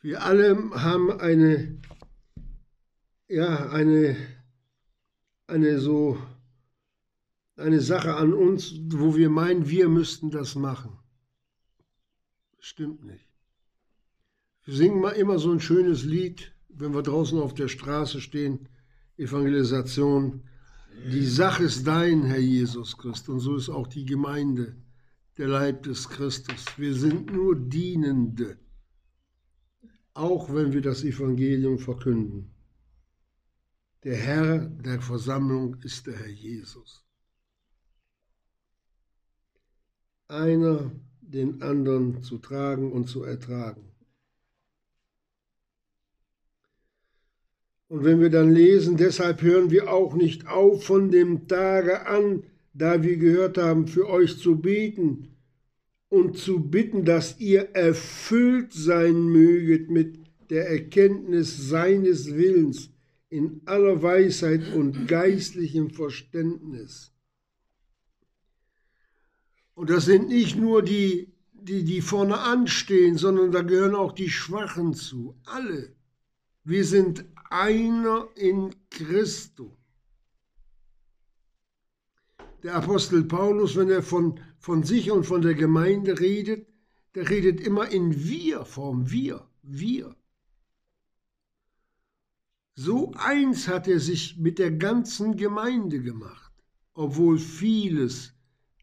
Wir 0.01 0.21
alle 0.23 0.55
haben 0.71 1.11
eine, 1.19 1.79
ja, 3.29 3.69
eine, 3.69 4.17
eine 5.47 5.79
so, 5.79 6.21
eine 7.55 7.79
Sache 7.79 8.15
an 8.15 8.33
uns, 8.33 8.73
wo 8.87 9.15
wir 9.15 9.29
meinen, 9.29 9.69
wir 9.69 9.87
müssten 9.87 10.29
das 10.29 10.55
machen. 10.55 10.99
Stimmt 12.59 13.03
nicht. 13.05 13.32
Wir 14.65 14.75
singen 14.75 15.01
mal 15.01 15.11
immer 15.11 15.39
so 15.39 15.51
ein 15.51 15.59
schönes 15.59 16.03
Lied, 16.03 16.53
wenn 16.69 16.93
wir 16.93 17.03
draußen 17.03 17.39
auf 17.39 17.53
der 17.53 17.67
Straße 17.67 18.21
stehen, 18.21 18.69
Evangelisation. 19.17 20.43
Die 21.11 21.25
Sache 21.25 21.63
ist 21.65 21.85
dein, 21.85 22.23
Herr 22.23 22.39
Jesus 22.39 22.97
Christus, 22.97 23.29
und 23.29 23.39
so 23.39 23.55
ist 23.55 23.69
auch 23.69 23.87
die 23.87 24.05
Gemeinde, 24.05 24.75
der 25.37 25.47
Leib 25.47 25.83
des 25.83 26.09
Christus. 26.09 26.65
Wir 26.77 26.93
sind 26.93 27.31
nur 27.33 27.55
Dienende 27.55 28.57
auch 30.13 30.53
wenn 30.53 30.73
wir 30.73 30.81
das 30.81 31.03
Evangelium 31.03 31.79
verkünden. 31.79 32.53
Der 34.03 34.17
Herr 34.17 34.59
der 34.67 35.01
Versammlung 35.01 35.75
ist 35.81 36.07
der 36.07 36.17
Herr 36.17 36.29
Jesus. 36.29 37.05
Einer 40.27 40.91
den 41.21 41.61
anderen 41.61 42.21
zu 42.21 42.37
tragen 42.37 42.91
und 42.91 43.07
zu 43.07 43.23
ertragen. 43.23 43.92
Und 47.93 48.05
wenn 48.05 48.21
wir 48.21 48.31
dann 48.31 48.51
lesen, 48.51 48.97
deshalb 48.97 49.43
hören 49.43 49.69
wir 49.69 49.93
auch 49.93 50.15
nicht 50.15 50.47
auf 50.47 50.83
von 50.83 51.11
dem 51.11 51.47
Tage 51.47 52.07
an, 52.07 52.41
da 52.73 53.03
wir 53.03 53.17
gehört 53.17 53.59
haben, 53.59 53.85
für 53.85 54.09
euch 54.09 54.39
zu 54.39 54.55
beten, 54.55 55.27
und 56.09 56.35
zu 56.39 56.59
bitten, 56.59 57.05
dass 57.05 57.39
ihr 57.39 57.75
erfüllt 57.75 58.73
sein 58.73 59.27
möget 59.27 59.91
mit 59.91 60.17
der 60.49 60.71
Erkenntnis 60.71 61.69
seines 61.69 62.33
Willens 62.33 62.89
in 63.29 63.61
aller 63.65 64.01
Weisheit 64.01 64.73
und 64.73 65.07
geistlichem 65.07 65.91
Verständnis. 65.91 67.11
Und 69.75 69.91
das 69.91 70.05
sind 70.05 70.29
nicht 70.29 70.57
nur 70.57 70.81
die, 70.81 71.31
die, 71.53 71.83
die 71.83 72.01
vorne 72.01 72.39
anstehen, 72.39 73.19
sondern 73.19 73.51
da 73.51 73.61
gehören 73.61 73.93
auch 73.93 74.13
die 74.13 74.31
Schwachen 74.31 74.95
zu. 74.95 75.35
Alle. 75.45 75.93
Wir 76.63 76.85
sind 76.85 77.25
einer 77.53 78.27
in 78.35 78.75
Christus. 78.89 79.71
Der 82.63 82.75
Apostel 82.75 83.23
Paulus, 83.25 83.75
wenn 83.75 83.89
er 83.89 84.01
von 84.01 84.39
von 84.63 84.83
sich 84.83 85.11
und 85.11 85.25
von 85.25 85.41
der 85.41 85.55
Gemeinde 85.55 86.21
redet, 86.21 86.69
der 87.15 87.29
redet 87.29 87.59
immer 87.59 87.89
in 87.89 88.23
Wir-Form, 88.23 89.11
wir, 89.11 89.45
wir. 89.61 90.15
So 92.75 93.11
eins 93.15 93.67
hat 93.67 93.89
er 93.89 93.99
sich 93.99 94.37
mit 94.37 94.57
der 94.57 94.71
ganzen 94.71 95.35
Gemeinde 95.35 96.01
gemacht, 96.01 96.53
obwohl 96.93 97.37
vieles 97.37 98.33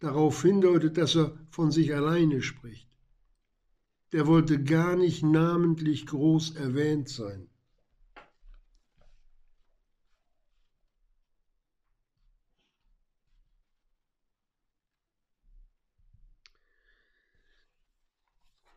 darauf 0.00 0.43
hindeutet, 0.43 0.99
dass 0.99 1.17
er 1.17 1.35
von 1.49 1.71
sich 1.71 1.95
alleine 1.95 2.43
spricht. 2.43 2.91
Der 4.12 4.27
wollte 4.27 4.62
gar 4.62 4.97
nicht 4.97 5.23
namentlich 5.23 6.05
groß 6.05 6.56
erwähnt 6.56 7.09
sein. 7.09 7.49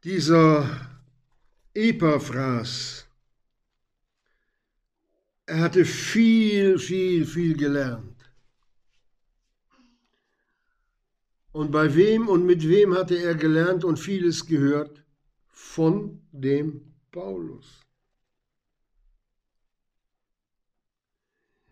Dieser 0.03 0.67
Epaphras, 1.73 3.07
er 5.45 5.59
hatte 5.61 5.85
viel, 5.85 6.77
viel, 6.79 7.25
viel 7.25 7.55
gelernt. 7.55 8.13
Und 11.51 11.71
bei 11.71 11.93
wem 11.93 12.27
und 12.27 12.45
mit 12.45 12.67
wem 12.67 12.95
hatte 12.95 13.15
er 13.15 13.35
gelernt 13.35 13.83
und 13.83 13.97
vieles 13.97 14.45
gehört? 14.45 15.03
Von 15.49 16.21
dem 16.31 16.93
Paulus. 17.11 17.83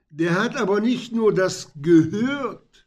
Der 0.10 0.36
hat 0.36 0.56
aber 0.56 0.82
nicht 0.82 1.14
nur 1.14 1.34
das 1.34 1.72
gehört, 1.76 2.86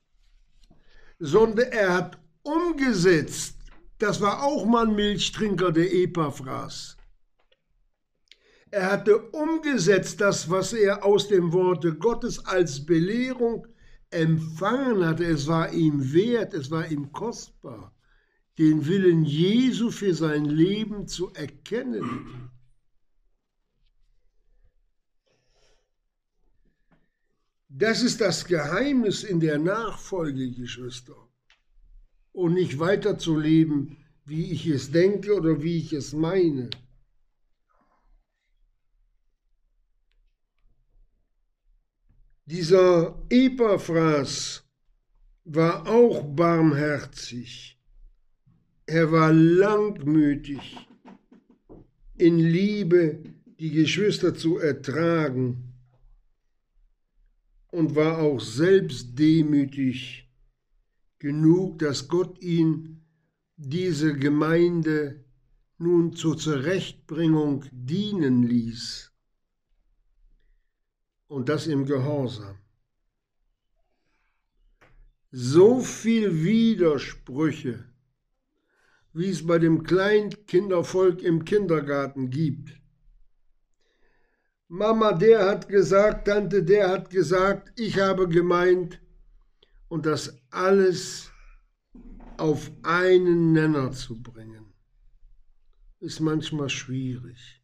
sondern 1.18 1.72
er 1.72 1.94
hat 1.94 2.18
umgesetzt, 2.42 3.53
das 3.98 4.20
war 4.20 4.42
auch 4.42 4.64
mal 4.64 4.86
ein 4.88 4.94
Milchtrinker, 4.94 5.72
der 5.72 5.92
Epaphras. 5.92 6.96
Er 8.70 8.90
hatte 8.90 9.18
umgesetzt 9.30 10.20
das, 10.20 10.50
was 10.50 10.72
er 10.72 11.04
aus 11.04 11.28
dem 11.28 11.52
Worte 11.52 11.94
Gottes 11.94 12.44
als 12.44 12.84
Belehrung 12.84 13.68
empfangen 14.10 15.06
hatte. 15.06 15.24
Es 15.24 15.46
war 15.46 15.72
ihm 15.72 16.12
wert, 16.12 16.54
es 16.54 16.72
war 16.72 16.90
ihm 16.90 17.12
kostbar, 17.12 17.94
den 18.58 18.84
Willen 18.86 19.24
Jesu 19.24 19.92
für 19.92 20.12
sein 20.12 20.46
Leben 20.46 21.06
zu 21.06 21.32
erkennen. 21.34 22.50
Das 27.68 28.02
ist 28.02 28.20
das 28.20 28.44
Geheimnis 28.44 29.22
in 29.22 29.38
der 29.38 29.58
Nachfolge, 29.58 30.50
Geschwister 30.50 31.28
und 32.34 32.54
nicht 32.54 32.78
weiterzuleben, 32.80 33.96
wie 34.26 34.50
ich 34.50 34.66
es 34.66 34.90
denke 34.90 35.34
oder 35.34 35.62
wie 35.62 35.78
ich 35.78 35.92
es 35.92 36.12
meine. 36.12 36.68
Dieser 42.46 43.22
Epaphras 43.30 44.64
war 45.44 45.86
auch 45.86 46.24
barmherzig. 46.24 47.78
Er 48.86 49.10
war 49.12 49.32
langmütig, 49.32 50.76
in 52.16 52.38
Liebe 52.38 53.22
die 53.58 53.70
Geschwister 53.70 54.34
zu 54.34 54.58
ertragen 54.58 55.72
und 57.70 57.94
war 57.94 58.18
auch 58.18 58.40
selbst 58.40 59.18
demütig 59.18 60.23
genug, 61.24 61.78
dass 61.78 62.08
Gott 62.08 62.42
ihn 62.42 63.02
diese 63.56 64.14
Gemeinde 64.14 65.24
nun 65.78 66.14
zur 66.14 66.36
Zurechtbringung 66.36 67.64
dienen 67.72 68.42
ließ 68.42 69.10
und 71.28 71.48
das 71.48 71.66
im 71.66 71.86
Gehorsam. 71.86 72.58
So 75.30 75.80
viel 75.80 76.44
Widersprüche, 76.44 77.88
wie 79.14 79.30
es 79.30 79.46
bei 79.46 79.58
dem 79.58 79.82
Kleinkindervolk 79.82 81.22
im 81.22 81.46
Kindergarten 81.46 82.28
gibt. 82.28 82.78
Mama, 84.68 85.14
der 85.14 85.46
hat 85.46 85.68
gesagt, 85.68 86.26
Tante, 86.26 86.62
der 86.62 86.90
hat 86.90 87.08
gesagt, 87.08 87.72
ich 87.80 87.98
habe 87.98 88.28
gemeint, 88.28 89.00
und 89.94 90.06
das 90.06 90.42
alles 90.50 91.30
auf 92.36 92.68
einen 92.82 93.52
Nenner 93.52 93.92
zu 93.92 94.20
bringen, 94.20 94.74
ist 96.00 96.18
manchmal 96.18 96.68
schwierig. 96.68 97.62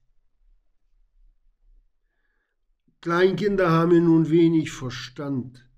Kleinkinder 3.01 3.71
haben 3.71 3.91
ja 3.91 3.99
nun 3.99 4.31
wenig 4.31 4.71
Verstand, 4.71 5.69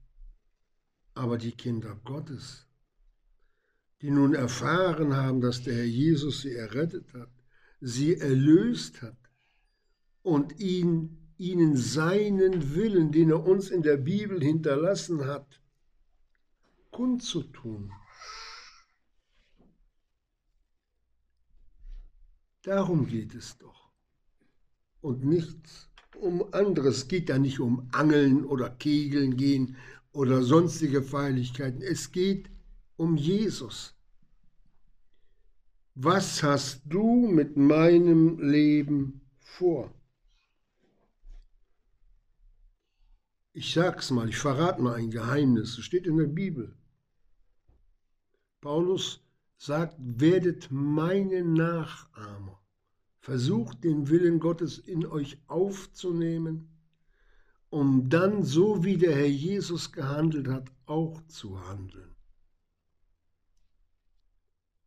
aber 1.14 1.38
die 1.38 1.52
Kinder 1.52 1.98
Gottes, 2.04 2.68
die 4.02 4.10
nun 4.10 4.34
erfahren 4.34 5.16
haben, 5.16 5.40
dass 5.40 5.62
der 5.62 5.76
Herr 5.76 5.84
Jesus 5.84 6.42
sie 6.42 6.52
errettet 6.52 7.14
hat, 7.14 7.32
sie 7.80 8.18
erlöst 8.18 9.00
hat 9.00 9.16
und 10.20 10.60
ihn, 10.60 11.32
ihnen 11.38 11.78
seinen 11.78 12.74
Willen, 12.74 13.10
den 13.10 13.30
er 13.30 13.42
uns 13.42 13.70
in 13.70 13.82
der 13.82 13.96
Bibel 13.96 14.38
hinterlassen 14.38 15.24
hat, 15.24 15.62
kundzutun. 16.92 17.90
Darum 22.62 23.07
geht 23.07 23.35
es 23.35 23.59
doch. 23.59 23.90
Und 25.00 25.24
nichts 25.24 25.90
um 26.14 26.52
anderes. 26.52 26.98
Es 26.98 27.09
geht 27.09 27.28
ja 27.28 27.38
nicht 27.38 27.59
um 27.59 27.88
Angeln 27.90 28.44
oder 28.44 28.70
Kegeln 28.70 29.37
gehen 29.37 29.76
oder 30.12 30.42
sonstige 30.42 31.02
Feierlichkeiten. 31.02 31.83
Es 31.83 32.12
geht 32.12 32.50
um 32.96 33.16
Jesus. 33.16 33.94
Was 35.94 36.42
hast 36.42 36.83
du 36.85 37.26
mit 37.26 37.57
meinem 37.57 38.38
Leben 38.38 39.20
vor? 39.40 39.92
Ich 43.55 43.74
sag's 43.74 44.11
mal, 44.11 44.28
ich 44.28 44.38
verrate 44.38 44.81
mal 44.81 44.94
ein 44.94 45.11
Geheimnis, 45.11 45.76
es 45.76 45.85
steht 45.85 46.07
in 46.07 46.16
der 46.16 46.26
Bibel. 46.26 46.74
Paulus 48.62 49.20
sagt, 49.57 49.96
werdet 49.98 50.68
meine 50.70 51.44
Nachahmer. 51.44 52.62
Versucht 53.18 53.85
den 53.85 54.09
Willen 54.09 54.38
Gottes 54.38 54.79
in 54.79 55.05
euch 55.05 55.37
aufzunehmen, 55.48 56.68
um 57.70 58.09
dann, 58.09 58.44
so 58.44 58.85
wie 58.85 58.96
der 58.96 59.14
Herr 59.14 59.27
Jesus 59.29 59.92
gehandelt 59.92 60.48
hat, 60.48 60.70
auch 60.87 61.20
zu 61.27 61.68
handeln. 61.68 62.14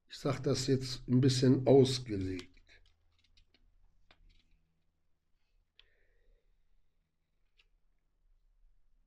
Ich 0.09 0.17
sage 0.17 0.41
das 0.41 0.67
jetzt 0.67 1.05
ein 1.09 1.19
bisschen 1.19 1.67
ausgelegt. 1.67 2.49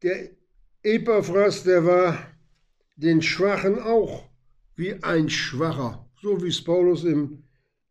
Der 0.03 0.31
Epaphras, 0.83 1.65
der 1.65 1.87
war 1.87 2.19
den 2.97 3.23
Schwachen 3.23 3.79
auch 3.79 4.28
wie 4.79 4.95
ein 5.03 5.29
Schwacher, 5.29 6.09
so 6.23 6.41
wie 6.41 6.49
es 6.49 6.63
Paulus 6.63 7.03
im 7.03 7.43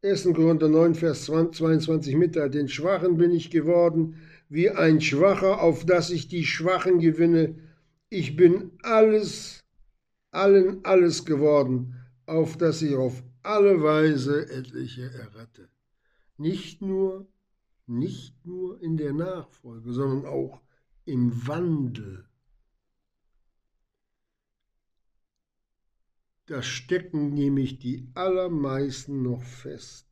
1. 0.04 0.24
Korinther 0.34 0.70
9, 0.70 0.96
Vers 0.96 1.26
22 1.26 2.16
mitteilt. 2.16 2.54
Den 2.54 2.70
Schwachen 2.70 3.18
bin 3.18 3.32
ich 3.32 3.52
geworden, 3.52 4.16
wie 4.48 4.70
ein 4.70 5.02
Schwacher, 5.02 5.62
auf 5.62 5.86
dass 5.86 6.10
ich 6.12 6.30
die 6.30 6.46
Schwachen 6.46 7.00
gewinne. 7.00 7.56
Ich 8.08 8.38
bin 8.38 8.72
alles, 8.84 9.66
allen 10.32 10.80
alles 10.86 11.26
geworden, 11.26 11.94
auf 12.26 12.58
dass 12.58 12.82
ich 12.82 12.96
auf 12.96 13.22
alle 13.44 13.84
Weise 13.84 14.50
etliche 14.50 15.12
errette. 15.12 15.68
Nicht 16.38 16.82
nur, 16.82 17.28
nicht 17.86 18.46
nur 18.46 18.82
in 18.82 18.96
der 18.96 19.12
Nachfolge, 19.12 19.92
sondern 19.92 20.26
auch 20.26 20.62
im 21.04 21.48
Wandel. 21.48 22.27
Da 26.48 26.62
stecken 26.62 27.34
nämlich 27.34 27.78
die 27.78 28.10
allermeisten 28.14 29.22
noch 29.22 29.44
fest. 29.44 30.08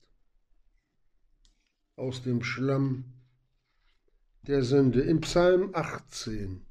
Aus 1.96 2.22
dem 2.22 2.44
Schlamm. 2.44 3.06
Der 4.46 4.64
Sünde. 4.64 5.02
Im 5.02 5.22
Psalm 5.22 5.72
18, 5.74 6.64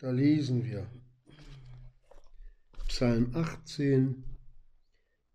da 0.00 0.10
lesen 0.10 0.64
wir, 0.64 0.86
Psalm 2.88 3.34
18, 3.34 4.24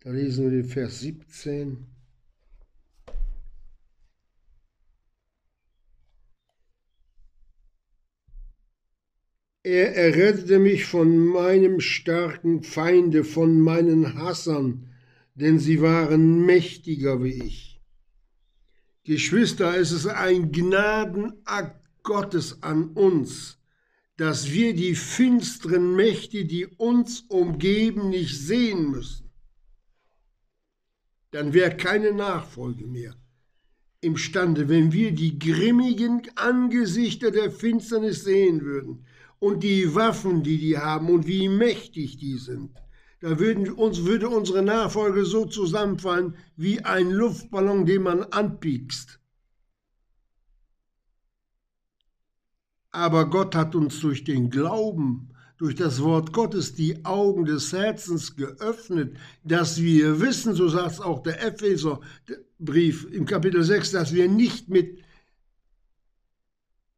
da 0.01 0.11
lesen 0.11 0.43
wir 0.43 0.61
den 0.61 0.69
Vers 0.69 0.99
17. 0.99 1.96
Er 9.69 9.97
errettete 9.97 10.59
mich 10.59 10.85
von 10.85 11.17
meinem 11.17 11.81
starken 11.81 12.63
Feinde, 12.63 13.25
von 13.25 13.59
meinen 13.59 14.13
Hassern, 14.17 14.87
denn 15.35 15.59
sie 15.59 15.81
waren 15.81 16.45
mächtiger 16.45 17.21
wie 17.21 17.43
ich. 17.43 17.81
Geschwister, 19.03 19.77
es 19.77 19.91
ist 19.91 20.07
ein 20.07 20.53
Gnadenakt 20.53 21.85
Gottes 22.01 22.63
an 22.63 22.91
uns, 22.91 23.59
dass 24.15 24.53
wir 24.53 24.73
die 24.73 24.95
finsteren 24.95 25.97
Mächte, 25.97 26.45
die 26.45 26.65
uns 26.65 27.25
umgeben, 27.27 28.09
nicht 28.09 28.39
sehen 28.39 28.89
müssen. 28.89 29.29
Dann 31.31 31.51
wäre 31.51 31.75
keine 31.75 32.13
Nachfolge 32.13 32.87
mehr 32.87 33.17
imstande, 34.01 34.69
wenn 34.69 34.91
wir 34.91 35.11
die 35.11 35.39
grimmigen 35.39 36.21
Angesichter 36.35 37.31
der 37.31 37.51
Finsternis 37.51 38.23
sehen 38.23 38.61
würden, 38.61 39.05
und 39.39 39.63
die 39.63 39.93
Waffen, 39.95 40.43
die 40.43 40.57
die 40.57 40.77
haben 40.77 41.09
und 41.09 41.27
wie 41.27 41.47
mächtig 41.49 42.17
die 42.17 42.37
sind. 42.37 42.71
Da 43.19 43.39
würden 43.39 43.71
uns, 43.71 44.03
würde 44.05 44.29
unsere 44.29 44.61
Nachfolge 44.61 45.25
so 45.25 45.45
zusammenfallen 45.45 46.35
wie 46.55 46.81
ein 46.83 47.09
Luftballon, 47.09 47.85
den 47.85 48.03
man 48.03 48.23
anpiekst. 48.23 49.19
Aber 52.91 53.29
Gott 53.29 53.55
hat 53.55 53.75
uns 53.75 53.99
durch 53.99 54.23
den 54.23 54.49
Glauben, 54.49 55.29
durch 55.57 55.75
das 55.75 56.01
Wort 56.01 56.33
Gottes 56.33 56.75
die 56.75 57.05
Augen 57.05 57.45
des 57.45 57.73
Herzens 57.73 58.35
geöffnet, 58.35 59.17
dass 59.43 59.81
wir 59.81 60.21
wissen, 60.21 60.53
so 60.53 60.67
sagt 60.69 60.93
es 60.93 61.01
auch 61.01 61.23
der 61.23 61.43
Epheserbrief 61.43 63.07
im 63.11 63.25
Kapitel 63.25 63.63
6, 63.63 63.91
dass 63.91 64.13
wir 64.13 64.29
nicht 64.29 64.69
mit 64.69 64.99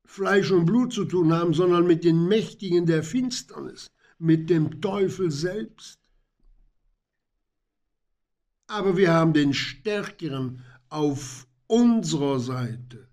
Fleisch 0.10 0.50
und 0.50 0.66
Blut 0.66 0.92
zu 0.92 1.06
tun 1.06 1.32
haben, 1.32 1.54
sondern 1.54 1.86
mit 1.86 2.04
den 2.04 2.28
Mächtigen 2.28 2.88
der 2.88 3.04
Finsternis, 3.04 3.92
mit 4.18 4.50
dem 4.50 4.82
Teufel 4.82 5.30
selbst. 5.30 6.00
Aber 8.66 8.98
wir 8.98 9.14
haben 9.14 9.34
den 9.34 9.54
Stärkeren 9.54 10.64
auf 10.90 11.48
unserer 11.68 12.40
Seite. 12.40 13.08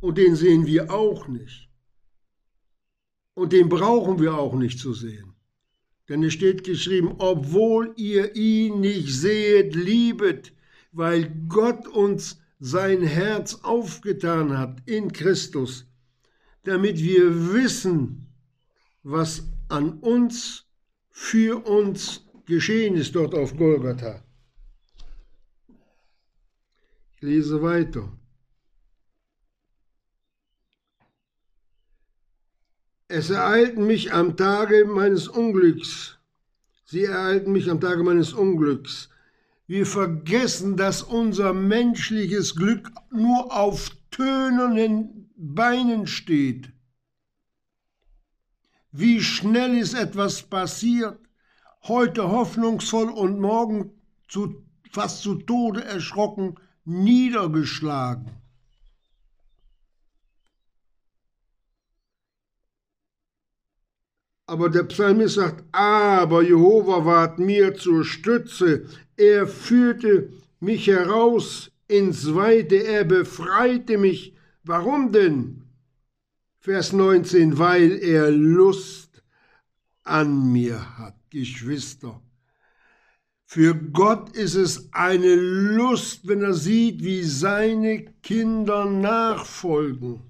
Und 0.00 0.16
den 0.16 0.34
sehen 0.34 0.64
wir 0.64 0.90
auch 0.90 1.28
nicht. 1.28 1.68
Und 3.34 3.52
den 3.52 3.68
brauchen 3.68 4.18
wir 4.18 4.34
auch 4.34 4.54
nicht 4.54 4.78
zu 4.78 4.94
sehen. 4.94 5.34
Denn 6.08 6.22
es 6.22 6.32
steht 6.32 6.64
geschrieben, 6.64 7.16
obwohl 7.18 7.92
ihr 7.96 8.34
ihn 8.34 8.80
nicht 8.80 9.12
seht, 9.14 9.74
liebet, 9.74 10.54
weil 10.90 11.30
Gott 11.48 11.86
uns 11.86 12.40
sein 12.66 13.02
Herz 13.02 13.56
aufgetan 13.62 14.56
hat 14.56 14.78
in 14.86 15.12
Christus, 15.12 15.86
damit 16.62 16.96
wir 16.96 17.52
wissen, 17.52 18.34
was 19.02 19.42
an 19.68 19.98
uns, 19.98 20.64
für 21.10 21.66
uns 21.66 22.24
geschehen 22.46 22.96
ist 22.96 23.14
dort 23.14 23.34
auf 23.34 23.54
Golgatha. 23.54 24.24
Ich 27.16 27.20
lese 27.20 27.60
weiter. 27.60 28.10
Es 33.08 33.28
ereilten 33.28 33.86
mich 33.86 34.14
am 34.14 34.38
Tage 34.38 34.86
meines 34.86 35.28
Unglücks. 35.28 36.18
Sie 36.86 37.04
ereilten 37.04 37.52
mich 37.52 37.70
am 37.70 37.78
Tage 37.78 38.02
meines 38.02 38.32
Unglücks. 38.32 39.10
Wir 39.66 39.86
vergessen, 39.86 40.76
dass 40.76 41.02
unser 41.02 41.54
menschliches 41.54 42.54
Glück 42.54 42.90
nur 43.10 43.56
auf 43.56 43.90
tönernen 44.10 45.30
Beinen 45.36 46.06
steht. 46.06 46.70
Wie 48.92 49.22
schnell 49.22 49.76
ist 49.76 49.94
etwas 49.94 50.42
passiert, 50.42 51.18
heute 51.82 52.30
hoffnungsvoll 52.30 53.10
und 53.10 53.40
morgen 53.40 53.90
zu, 54.28 54.64
fast 54.92 55.22
zu 55.22 55.34
Tode 55.36 55.82
erschrocken, 55.82 56.56
niedergeschlagen. 56.84 58.30
Aber 64.46 64.68
der 64.68 64.84
Psalmist 64.84 65.36
sagt, 65.36 65.64
aber 65.72 66.42
Jehova 66.42 67.04
ward 67.06 67.38
mir 67.38 67.74
zur 67.74 68.04
Stütze, 68.04 68.86
er 69.16 69.46
führte 69.46 70.30
mich 70.60 70.86
heraus 70.86 71.70
ins 71.88 72.34
Weite, 72.34 72.76
er 72.76 73.04
befreite 73.04 73.98
mich. 73.98 74.34
Warum 74.62 75.12
denn? 75.12 75.62
Vers 76.58 76.92
19, 76.92 77.58
weil 77.58 78.02
er 78.02 78.30
Lust 78.30 79.22
an 80.02 80.50
mir 80.50 80.98
hat, 80.98 81.16
Geschwister. 81.30 82.22
Für 83.44 83.74
Gott 83.74 84.34
ist 84.34 84.54
es 84.54 84.92
eine 84.92 85.34
Lust, 85.34 86.26
wenn 86.26 86.42
er 86.42 86.54
sieht, 86.54 87.04
wie 87.04 87.22
seine 87.22 88.06
Kinder 88.22 88.86
nachfolgen. 88.86 90.22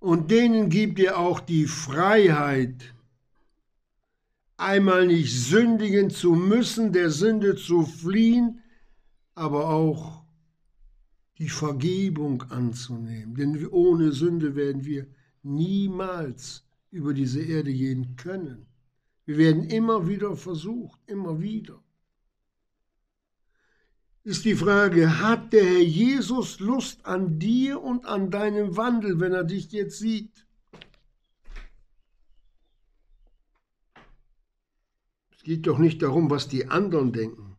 Und 0.00 0.30
denen 0.30 0.68
gibt 0.68 0.98
er 0.98 1.18
auch 1.18 1.40
die 1.40 1.66
Freiheit, 1.66 2.94
einmal 4.56 5.06
nicht 5.06 5.32
sündigen 5.32 6.10
zu 6.10 6.34
müssen, 6.34 6.92
der 6.92 7.10
Sünde 7.10 7.56
zu 7.56 7.82
fliehen, 7.82 8.62
aber 9.34 9.68
auch 9.68 10.24
die 11.38 11.48
Vergebung 11.48 12.42
anzunehmen. 12.50 13.34
Denn 13.34 13.66
ohne 13.68 14.12
Sünde 14.12 14.56
werden 14.56 14.84
wir 14.84 15.06
niemals 15.42 16.64
über 16.90 17.12
diese 17.12 17.42
Erde 17.42 17.72
gehen 17.72 18.16
können. 18.16 18.66
Wir 19.26 19.38
werden 19.38 19.64
immer 19.64 20.08
wieder 20.08 20.36
versucht, 20.36 21.00
immer 21.06 21.40
wieder. 21.40 21.82
ist 24.22 24.44
die 24.44 24.54
Frage, 24.54 25.20
hat 25.20 25.52
der 25.52 25.64
Herr 25.64 25.82
Jesus 25.82 26.58
Lust 26.58 27.04
an 27.06 27.38
dir 27.38 27.80
und 27.82 28.06
an 28.06 28.30
deinem 28.30 28.76
Wandel, 28.76 29.20
wenn 29.20 29.32
er 29.32 29.44
dich 29.44 29.70
jetzt 29.70 29.98
sieht? 29.98 30.45
Geht 35.46 35.68
doch 35.68 35.78
nicht 35.78 36.02
darum, 36.02 36.28
was 36.28 36.48
die 36.48 36.66
anderen 36.66 37.12
denken. 37.12 37.56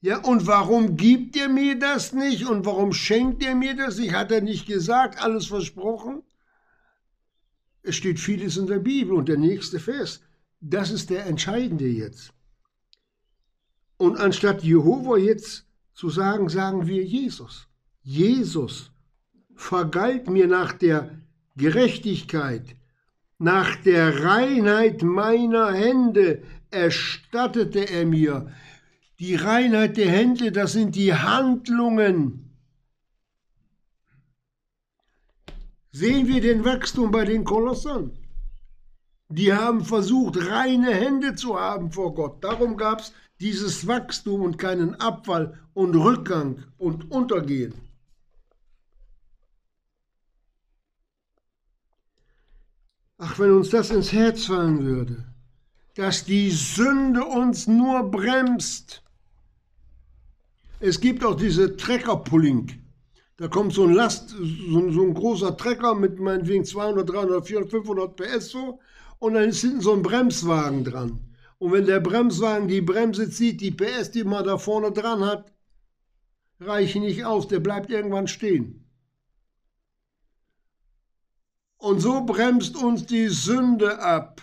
Ja, 0.00 0.24
und 0.24 0.46
warum 0.46 0.96
gibt 0.96 1.36
er 1.36 1.50
mir 1.50 1.78
das 1.78 2.14
nicht? 2.14 2.46
Und 2.48 2.64
warum 2.64 2.94
schenkt 2.94 3.44
er 3.44 3.54
mir 3.54 3.76
das 3.76 3.98
nicht? 3.98 4.14
Hat 4.14 4.32
er 4.32 4.40
nicht 4.40 4.66
gesagt, 4.66 5.22
alles 5.22 5.48
versprochen? 5.48 6.22
Es 7.82 7.94
steht 7.94 8.18
vieles 8.18 8.56
in 8.56 8.66
der 8.66 8.78
Bibel 8.78 9.12
und 9.12 9.28
der 9.28 9.36
nächste 9.36 9.78
Vers. 9.78 10.22
Das 10.62 10.90
ist 10.90 11.10
der 11.10 11.26
entscheidende 11.26 11.86
jetzt. 11.86 12.32
Und 13.98 14.16
anstatt 14.16 14.62
Jehova 14.62 15.18
jetzt 15.18 15.66
zu 15.92 16.08
sagen, 16.08 16.48
sagen 16.48 16.86
wir 16.86 17.04
Jesus. 17.04 17.68
Jesus 18.02 18.92
vergalt 19.54 20.30
mir 20.30 20.46
nach 20.46 20.72
der 20.72 21.20
Gerechtigkeit, 21.54 22.75
nach 23.38 23.76
der 23.76 24.24
Reinheit 24.24 25.02
meiner 25.02 25.72
Hände 25.72 26.42
erstattete 26.70 27.80
er 27.80 28.06
mir. 28.06 28.52
Die 29.18 29.34
Reinheit 29.34 29.96
der 29.96 30.10
Hände, 30.10 30.52
das 30.52 30.72
sind 30.72 30.94
die 30.94 31.14
Handlungen. 31.14 32.50
Sehen 35.92 36.28
wir 36.28 36.40
den 36.40 36.64
Wachstum 36.64 37.10
bei 37.10 37.24
den 37.24 37.44
Kolossern. 37.44 38.12
Die 39.28 39.52
haben 39.52 39.84
versucht, 39.84 40.36
reine 40.50 40.94
Hände 40.94 41.34
zu 41.34 41.58
haben 41.58 41.90
vor 41.90 42.14
Gott. 42.14 42.44
Darum 42.44 42.76
gab 42.76 43.00
es 43.00 43.12
dieses 43.40 43.86
Wachstum 43.86 44.42
und 44.42 44.58
keinen 44.58 44.94
Abfall 44.96 45.58
und 45.74 45.94
Rückgang 45.94 46.62
und 46.78 47.10
Untergehen. 47.10 47.74
Ach, 53.18 53.38
wenn 53.38 53.52
uns 53.52 53.70
das 53.70 53.90
ins 53.90 54.12
Herz 54.12 54.44
fallen 54.44 54.84
würde, 54.84 55.24
dass 55.94 56.24
die 56.26 56.50
Sünde 56.50 57.24
uns 57.24 57.66
nur 57.66 58.10
bremst. 58.10 59.02
Es 60.80 61.00
gibt 61.00 61.24
auch 61.24 61.34
diese 61.34 61.76
Trecker-Pulling. 61.76 62.72
Da 63.38 63.48
kommt 63.48 63.72
so 63.72 63.84
ein 63.84 63.94
Last, 63.94 64.30
so, 64.30 64.78
ein 64.78 65.14
großer 65.14 65.56
Trecker 65.56 65.94
mit 65.94 66.20
meinetwegen 66.20 66.64
200, 66.64 67.08
300, 67.08 67.46
400, 67.46 67.70
500 67.70 68.16
PS 68.16 68.50
so 68.50 68.80
und 69.18 69.34
dann 69.34 69.48
ist 69.48 69.62
hinten 69.62 69.80
so 69.80 69.94
ein 69.94 70.02
Bremswagen 70.02 70.84
dran. 70.84 71.20
Und 71.58 71.72
wenn 71.72 71.86
der 71.86 72.00
Bremswagen 72.00 72.68
die 72.68 72.82
Bremse 72.82 73.30
zieht, 73.30 73.62
die 73.62 73.70
PS, 73.70 74.10
die 74.10 74.24
man 74.24 74.44
da 74.44 74.58
vorne 74.58 74.92
dran 74.92 75.24
hat, 75.24 75.52
reichen 76.60 77.02
nicht 77.02 77.24
aus, 77.24 77.48
der 77.48 77.60
bleibt 77.60 77.90
irgendwann 77.90 78.28
stehen. 78.28 78.85
Und 81.78 82.00
so 82.00 82.24
bremst 82.24 82.76
uns 82.76 83.06
die 83.06 83.28
Sünde 83.28 84.00
ab. 84.00 84.42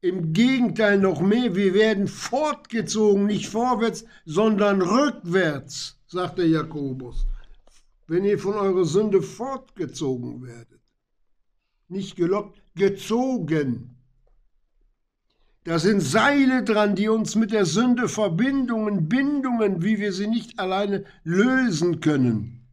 Im 0.00 0.32
Gegenteil 0.32 0.98
noch 0.98 1.20
mehr, 1.20 1.56
wir 1.56 1.74
werden 1.74 2.06
fortgezogen, 2.06 3.26
nicht 3.26 3.48
vorwärts, 3.48 4.04
sondern 4.24 4.82
rückwärts, 4.82 5.98
sagt 6.06 6.38
der 6.38 6.48
Jakobus, 6.48 7.26
wenn 8.06 8.24
ihr 8.24 8.38
von 8.38 8.54
eurer 8.54 8.84
Sünde 8.84 9.22
fortgezogen 9.22 10.42
werdet. 10.42 10.80
Nicht 11.88 12.14
gelockt, 12.16 12.60
gezogen. 12.74 13.96
Da 15.64 15.80
sind 15.80 16.00
Seile 16.00 16.62
dran, 16.62 16.94
die 16.94 17.08
uns 17.08 17.34
mit 17.34 17.50
der 17.50 17.64
Sünde 17.64 18.08
Verbindungen, 18.08 19.08
Bindungen, 19.08 19.82
wie 19.82 19.98
wir 19.98 20.12
sie 20.12 20.28
nicht 20.28 20.60
alleine 20.60 21.04
lösen 21.24 22.00
können. 22.00 22.68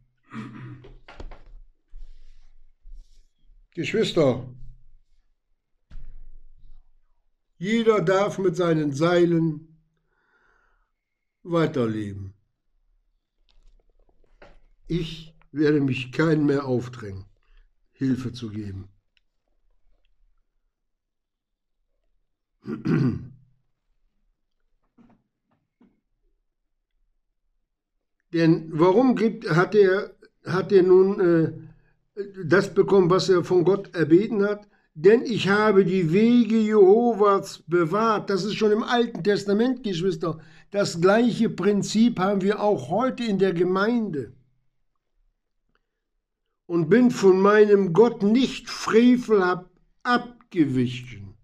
Geschwister, 3.74 4.48
jeder 7.58 8.00
darf 8.00 8.38
mit 8.38 8.54
seinen 8.54 8.92
Seilen 8.92 9.82
weiterleben. 11.42 12.34
Ich 14.86 15.34
werde 15.50 15.80
mich 15.80 16.12
keinen 16.12 16.46
mehr 16.46 16.66
aufdrängen, 16.66 17.24
Hilfe 17.90 18.32
zu 18.32 18.50
geben. 18.50 18.88
Denn 28.32 28.70
warum 28.72 29.16
gibt, 29.16 29.50
hat, 29.50 29.74
er, 29.74 30.14
hat 30.44 30.70
er 30.70 30.82
nun 30.84 31.20
äh, 31.20 31.52
das 32.44 32.72
bekommen, 32.74 33.10
was 33.10 33.28
er 33.28 33.44
von 33.44 33.64
Gott 33.64 33.94
erbeten 33.94 34.44
hat? 34.44 34.68
Denn 34.94 35.22
ich 35.22 35.48
habe 35.48 35.84
die 35.84 36.12
Wege 36.12 36.56
Jehovas 36.56 37.64
bewahrt. 37.66 38.30
Das 38.30 38.44
ist 38.44 38.54
schon 38.54 38.70
im 38.70 38.84
Alten 38.84 39.24
Testament, 39.24 39.82
Geschwister. 39.82 40.38
Das 40.70 41.00
gleiche 41.00 41.50
Prinzip 41.50 42.20
haben 42.20 42.42
wir 42.42 42.60
auch 42.60 42.90
heute 42.90 43.24
in 43.24 43.38
der 43.38 43.52
Gemeinde. 43.52 44.32
Und 46.66 46.88
bin 46.88 47.10
von 47.10 47.40
meinem 47.40 47.92
Gott 47.92 48.22
nicht 48.22 48.70
frevelhaft 48.70 49.68
abgewichen. 50.04 51.34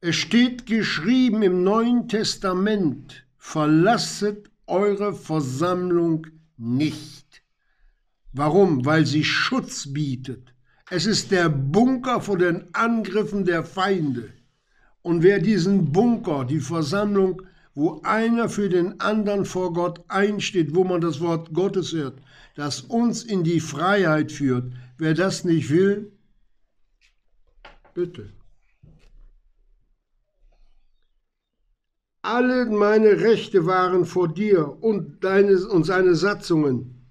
Es 0.00 0.16
steht 0.16 0.66
geschrieben 0.66 1.42
im 1.42 1.62
Neuen 1.62 2.08
Testament, 2.08 3.26
verlasset 3.36 4.50
eure 4.66 5.12
Versammlung 5.12 6.26
nicht. 6.60 7.42
Warum? 8.32 8.84
Weil 8.84 9.06
sie 9.06 9.24
Schutz 9.24 9.92
bietet. 9.92 10.54
Es 10.90 11.06
ist 11.06 11.30
der 11.30 11.48
Bunker 11.48 12.20
vor 12.20 12.38
den 12.38 12.74
Angriffen 12.74 13.44
der 13.44 13.64
Feinde. 13.64 14.32
Und 15.02 15.22
wer 15.22 15.38
diesen 15.38 15.92
Bunker, 15.92 16.44
die 16.44 16.60
Versammlung, 16.60 17.42
wo 17.74 18.00
einer 18.02 18.48
für 18.48 18.68
den 18.68 19.00
anderen 19.00 19.44
vor 19.44 19.72
Gott 19.72 20.04
einsteht, 20.08 20.74
wo 20.74 20.84
man 20.84 21.00
das 21.00 21.20
Wort 21.20 21.54
Gottes 21.54 21.92
hört, 21.92 22.20
das 22.56 22.82
uns 22.82 23.22
in 23.22 23.42
die 23.42 23.60
Freiheit 23.60 24.30
führt, 24.30 24.72
wer 24.98 25.14
das 25.14 25.44
nicht 25.44 25.70
will, 25.70 26.12
bitte. 27.94 28.30
Alle 32.22 32.66
meine 32.66 33.20
Rechte 33.20 33.64
waren 33.66 34.04
vor 34.04 34.28
dir 34.28 34.82
und, 34.82 35.24
deine, 35.24 35.66
und 35.68 35.84
seine 35.84 36.14
Satzungen. 36.14 37.06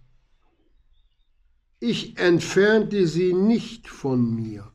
Ich 1.80 2.18
entfernte 2.18 3.08
sie 3.08 3.34
nicht 3.34 3.88
von 3.88 4.36
mir. 4.36 4.72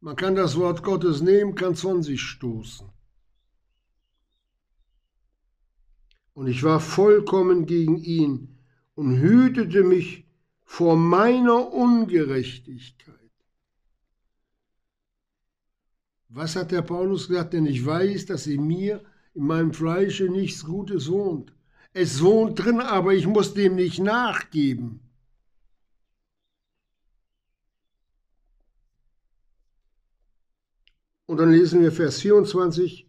Man 0.00 0.16
kann 0.16 0.34
das 0.34 0.56
Wort 0.56 0.82
Gottes 0.82 1.22
nehmen, 1.22 1.54
kann 1.54 1.72
es 1.72 1.80
von 1.80 2.02
sich 2.02 2.20
stoßen. 2.20 2.90
Und 6.34 6.48
ich 6.48 6.62
war 6.62 6.80
vollkommen 6.80 7.64
gegen 7.64 7.96
ihn 7.96 8.58
und 8.94 9.18
hütete 9.20 9.84
mich 9.84 10.26
vor 10.64 10.96
meiner 10.96 11.72
Ungerechtigkeit. 11.72 13.13
Was 16.36 16.56
hat 16.56 16.72
der 16.72 16.82
Paulus 16.82 17.28
gesagt? 17.28 17.52
Denn 17.52 17.64
ich 17.64 17.86
weiß, 17.86 18.26
dass 18.26 18.48
in 18.48 18.66
mir, 18.66 19.04
in 19.34 19.46
meinem 19.46 19.72
Fleische 19.72 20.24
nichts 20.24 20.64
Gutes 20.64 21.08
wohnt. 21.08 21.52
Es 21.92 22.22
wohnt 22.22 22.58
drin, 22.58 22.80
aber 22.80 23.14
ich 23.14 23.28
muss 23.28 23.54
dem 23.54 23.76
nicht 23.76 24.00
nachgeben. 24.00 24.98
Und 31.26 31.38
dann 31.38 31.52
lesen 31.52 31.82
wir 31.82 31.92
Vers 31.92 32.20
24 32.20 33.08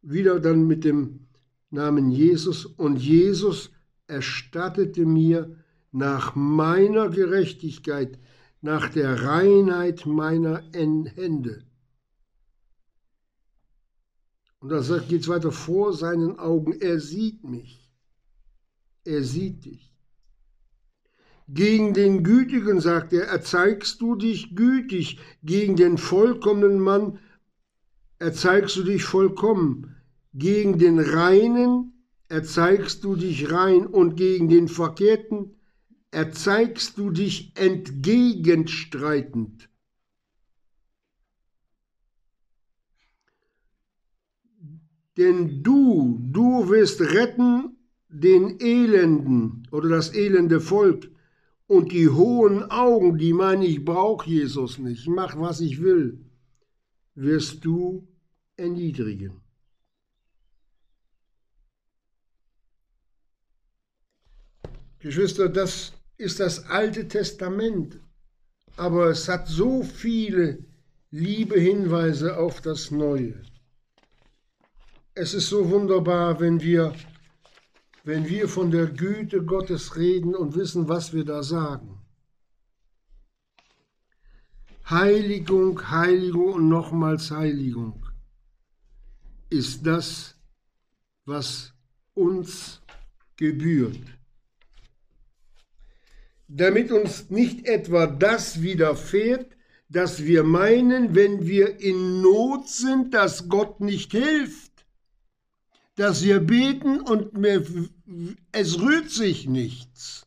wieder 0.00 0.40
dann 0.40 0.66
mit 0.66 0.84
dem 0.84 1.26
Namen 1.68 2.10
Jesus. 2.10 2.64
Und 2.64 2.96
Jesus 2.96 3.70
erstattete 4.06 5.04
mir 5.04 5.62
nach 5.92 6.34
meiner 6.34 7.10
Gerechtigkeit, 7.10 8.18
nach 8.62 8.88
der 8.88 9.24
Reinheit 9.24 10.06
meiner 10.06 10.62
Hände. 10.72 11.65
Und 14.66 14.72
da 14.72 14.80
geht 14.98 15.20
es 15.20 15.28
weiter 15.28 15.52
vor 15.52 15.92
seinen 15.92 16.40
Augen. 16.40 16.72
Er 16.80 16.98
sieht 16.98 17.44
mich. 17.44 17.88
Er 19.04 19.22
sieht 19.22 19.64
dich. 19.64 19.94
Gegen 21.46 21.94
den 21.94 22.24
Gütigen, 22.24 22.80
sagt 22.80 23.12
er, 23.12 23.28
erzeigst 23.28 24.00
du 24.00 24.16
dich 24.16 24.56
gütig. 24.56 25.20
Gegen 25.44 25.76
den 25.76 25.98
vollkommenen 25.98 26.80
Mann 26.80 27.20
erzeigst 28.18 28.74
du 28.74 28.82
dich 28.82 29.04
vollkommen. 29.04 29.94
Gegen 30.34 30.80
den 30.80 30.98
Reinen 30.98 31.92
erzeigst 32.28 33.04
du 33.04 33.14
dich 33.14 33.52
rein. 33.52 33.86
Und 33.86 34.16
gegen 34.16 34.48
den 34.48 34.66
Verkehrten 34.66 35.60
erzeigst 36.10 36.98
du 36.98 37.12
dich 37.12 37.52
entgegenstreitend. 37.54 39.68
Denn 45.16 45.62
du, 45.62 46.18
du 46.30 46.68
wirst 46.68 47.00
retten 47.00 47.76
den 48.08 48.60
Elenden 48.60 49.66
oder 49.70 49.88
das 49.88 50.14
elende 50.14 50.60
Volk 50.60 51.10
und 51.66 51.92
die 51.92 52.08
hohen 52.08 52.70
Augen, 52.70 53.18
die 53.18 53.32
meinen, 53.32 53.62
ich 53.62 53.84
brauche 53.84 54.28
Jesus 54.28 54.78
nicht, 54.78 55.00
ich 55.00 55.08
mach, 55.08 55.38
was 55.38 55.60
ich 55.60 55.80
will, 55.80 56.24
wirst 57.14 57.64
du 57.64 58.06
erniedrigen. 58.56 59.40
Geschwister, 64.98 65.48
das 65.48 65.92
ist 66.16 66.40
das 66.40 66.66
Alte 66.66 67.08
Testament, 67.08 68.00
aber 68.76 69.10
es 69.10 69.28
hat 69.28 69.48
so 69.48 69.82
viele 69.82 70.64
liebe 71.10 71.58
Hinweise 71.58 72.36
auf 72.36 72.60
das 72.60 72.90
Neue. 72.90 73.40
Es 75.18 75.32
ist 75.32 75.48
so 75.48 75.70
wunderbar, 75.70 76.40
wenn 76.40 76.60
wir, 76.60 76.94
wenn 78.04 78.28
wir 78.28 78.50
von 78.50 78.70
der 78.70 78.86
Güte 78.86 79.42
Gottes 79.42 79.96
reden 79.96 80.34
und 80.34 80.54
wissen, 80.54 80.90
was 80.90 81.14
wir 81.14 81.24
da 81.24 81.42
sagen. 81.42 82.02
Heiligung, 84.90 85.90
Heiligung 85.90 86.52
und 86.52 86.68
nochmals 86.68 87.30
Heiligung 87.30 88.04
ist 89.48 89.86
das, 89.86 90.34
was 91.24 91.72
uns 92.12 92.82
gebührt. 93.36 94.04
Damit 96.46 96.92
uns 96.92 97.30
nicht 97.30 97.64
etwa 97.64 98.06
das 98.06 98.60
widerfährt, 98.60 99.56
dass 99.88 100.24
wir 100.24 100.44
meinen, 100.44 101.14
wenn 101.14 101.46
wir 101.46 101.80
in 101.80 102.20
Not 102.20 102.68
sind, 102.68 103.14
dass 103.14 103.48
Gott 103.48 103.80
nicht 103.80 104.12
hilft 104.12 104.75
dass 105.96 106.22
wir 106.22 106.40
beten 106.40 107.00
und 107.00 107.32
mir, 107.32 107.64
es 108.52 108.78
rührt 108.80 109.10
sich 109.10 109.48
nichts. 109.48 110.26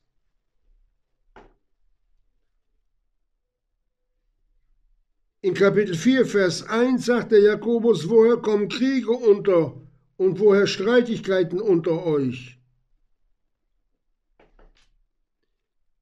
In 5.41 5.53
Kapitel 5.53 5.95
4, 5.95 6.25
Vers 6.25 6.63
1 6.63 7.05
sagt 7.05 7.31
der 7.31 7.41
Jakobus, 7.41 8.09
woher 8.09 8.37
kommen 8.37 8.67
Kriege 8.67 9.11
unter 9.11 9.79
und 10.17 10.39
woher 10.39 10.67
Streitigkeiten 10.67 11.61
unter 11.61 12.03
euch? 12.03 12.59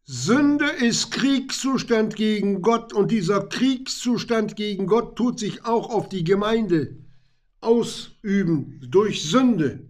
Sünde 0.05 0.65
ist 0.65 1.11
Kriegszustand 1.11 2.15
gegen 2.15 2.61
Gott 2.61 2.93
und 2.93 3.11
dieser 3.11 3.45
Kriegszustand 3.45 4.55
gegen 4.55 4.87
Gott 4.87 5.17
tut 5.17 5.37
sich 5.37 5.65
auch 5.65 5.89
auf 5.89 6.07
die 6.07 6.23
Gemeinde 6.23 7.06
ausüben 7.61 8.79
durch 8.89 9.23
Sünde. 9.23 9.89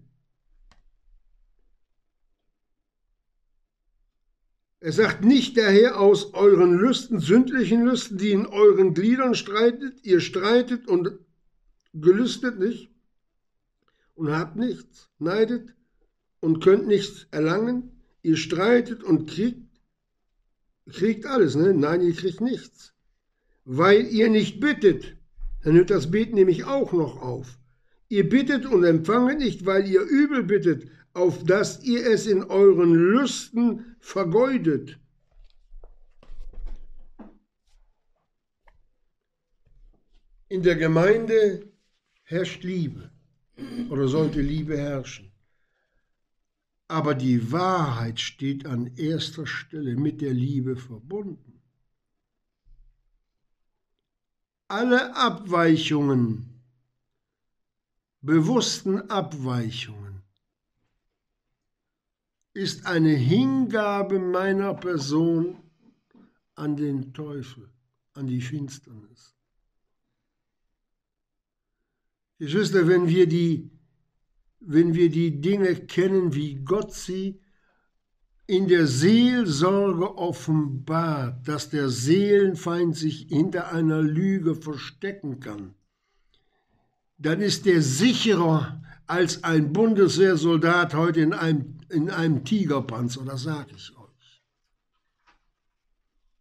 Er 4.80 4.92
sagt 4.92 5.24
nicht 5.24 5.56
daher 5.56 6.00
aus 6.00 6.34
euren 6.34 6.74
Lüsten, 6.78 7.18
sündlichen 7.18 7.84
Lüsten, 7.84 8.16
die 8.16 8.30
in 8.30 8.46
euren 8.46 8.94
Gliedern 8.94 9.34
streitet, 9.34 10.04
ihr 10.04 10.20
streitet 10.20 10.86
und 10.86 11.18
gelüstet 11.92 12.60
nicht 12.60 12.90
und 14.14 14.30
habt 14.30 14.56
nichts, 14.56 15.10
neidet 15.18 15.74
und 16.40 16.60
könnt 16.60 16.86
nichts 16.86 17.26
erlangen, 17.32 18.02
ihr 18.22 18.36
streitet 18.36 19.02
und 19.02 19.28
kriegt, 19.28 19.68
kriegt 20.88 21.26
alles, 21.26 21.56
ne? 21.56 21.74
Nein, 21.74 22.00
ihr 22.00 22.14
kriegt 22.14 22.40
nichts, 22.40 22.94
weil 23.64 24.06
ihr 24.06 24.30
nicht 24.30 24.60
bittet. 24.60 25.17
Dann 25.68 25.76
hört 25.76 25.90
das 25.90 26.10
Beten 26.10 26.36
nämlich 26.36 26.64
auch 26.64 26.94
noch 26.94 27.20
auf. 27.20 27.58
Ihr 28.08 28.26
bittet 28.26 28.64
und 28.64 28.84
empfanget 28.84 29.38
nicht, 29.38 29.66
weil 29.66 29.86
ihr 29.86 30.00
übel 30.00 30.42
bittet, 30.42 30.88
auf 31.12 31.44
dass 31.44 31.84
ihr 31.84 32.06
es 32.06 32.26
in 32.26 32.42
euren 32.42 32.94
Lüsten 32.94 33.94
vergeudet. 34.00 34.98
In 40.48 40.62
der 40.62 40.76
Gemeinde 40.76 41.70
herrscht 42.22 42.64
Liebe 42.64 43.10
oder 43.90 44.08
sollte 44.08 44.40
Liebe 44.40 44.78
herrschen. 44.78 45.30
Aber 46.86 47.14
die 47.14 47.52
Wahrheit 47.52 48.20
steht 48.20 48.64
an 48.64 48.96
erster 48.96 49.46
Stelle 49.46 49.96
mit 49.96 50.22
der 50.22 50.32
Liebe 50.32 50.76
verbunden. 50.76 51.47
Alle 54.68 55.16
Abweichungen 55.16 56.60
bewussten 58.20 59.10
Abweichungen 59.10 60.22
ist 62.52 62.84
eine 62.84 63.14
Hingabe 63.14 64.18
meiner 64.18 64.74
Person 64.74 65.56
an 66.54 66.76
den 66.76 67.14
Teufel, 67.14 67.70
an 68.12 68.26
die 68.26 68.42
Finsternis. 68.42 69.34
Geschwister, 72.38 72.86
wenn 72.86 73.08
wir 73.08 73.26
die, 73.26 73.70
wenn 74.60 74.92
wir 74.92 75.08
die 75.10 75.40
Dinge 75.40 75.74
kennen, 75.86 76.34
wie 76.34 76.56
Gott 76.56 76.92
sie 76.92 77.40
in 78.48 78.66
der 78.66 78.86
Seelsorge 78.86 80.16
offenbart, 80.16 81.46
dass 81.46 81.68
der 81.68 81.90
Seelenfeind 81.90 82.96
sich 82.96 83.26
hinter 83.28 83.70
einer 83.72 84.00
Lüge 84.00 84.54
verstecken 84.54 85.38
kann, 85.38 85.74
dann 87.18 87.42
ist 87.42 87.66
er 87.66 87.82
sicherer 87.82 88.82
als 89.06 89.44
ein 89.44 89.74
Bundeswehrsoldat 89.74 90.94
heute 90.94 91.20
in 91.20 91.34
einem, 91.34 91.78
in 91.90 92.08
einem 92.08 92.42
Tigerpanzer, 92.42 93.22
das 93.26 93.42
sage 93.42 93.74
ich 93.76 93.94
euch. 93.98 94.42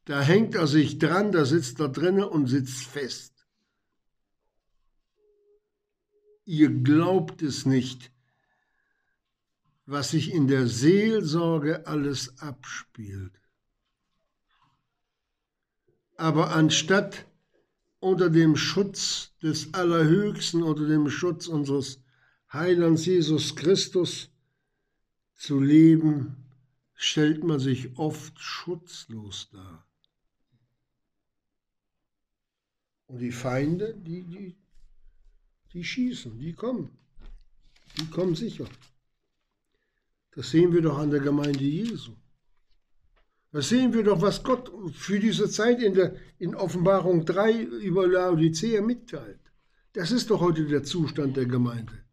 Da 0.06 0.22
hängt 0.22 0.56
er 0.56 0.68
sich 0.68 1.00
dran, 1.00 1.34
da 1.34 1.44
sitzt 1.44 1.82
er 1.82 1.90
drinnen 1.90 2.24
und 2.24 2.48
sitzt 2.48 2.86
fest. 2.86 3.34
Ihr 6.46 6.70
glaubt 6.70 7.42
es 7.42 7.66
nicht, 7.66 8.14
was 9.88 10.10
sich 10.12 10.34
in 10.34 10.48
der 10.48 10.68
Seelsorge 10.68 11.88
alles 11.88 12.38
abspielt. 12.40 13.32
Aber 16.18 16.52
anstatt 16.52 17.26
unter 18.00 18.30
dem 18.30 18.58
Schutz 18.58 19.32
des 19.42 19.74
Allerhöchsten, 19.74 20.62
unter 20.62 20.86
dem 20.88 21.10
Schutz 21.10 21.48
unseres 21.48 22.04
Heilands 22.52 23.06
Jesus 23.06 23.56
Christus 23.56 24.30
zu 25.36 25.62
leben, 25.62 26.36
stellt 26.94 27.46
man 27.46 27.60
sich 27.60 27.98
oft 27.98 28.38
schutzlos 28.40 29.50
dar. 29.52 29.88
Und 33.06 33.20
die 33.20 33.32
Feinde, 33.32 33.96
die, 33.96 34.24
die, 34.24 34.58
die 35.72 35.84
schießen, 35.84 36.38
die 36.38 36.52
kommen. 36.52 36.98
Die 37.98 38.08
kommen 38.08 38.36
sicher. 38.36 38.68
Das 40.38 40.52
sehen 40.52 40.72
wir 40.72 40.84
doch 40.84 41.00
an 41.00 41.10
der 41.10 41.20
Gemeinde 41.20 41.64
Jesu. 41.64 42.12
Da 43.52 43.60
sehen 43.60 43.92
wir 43.96 44.04
doch, 44.04 44.22
was 44.22 44.44
Gott 44.44 44.72
für 44.94 45.20
diese 45.20 45.50
Zeit 45.50 45.82
in, 45.82 45.96
der, 45.96 46.16
in 46.38 46.54
Offenbarung 46.54 47.26
3 47.26 47.64
über 47.64 48.06
Laodicea 48.08 48.84
mitteilt. 48.84 49.40
Das 49.94 50.12
ist 50.12 50.30
doch 50.30 50.40
heute 50.40 50.68
der 50.68 50.84
Zustand 50.84 51.38
der 51.38 51.48
Gemeinde. 51.48 52.04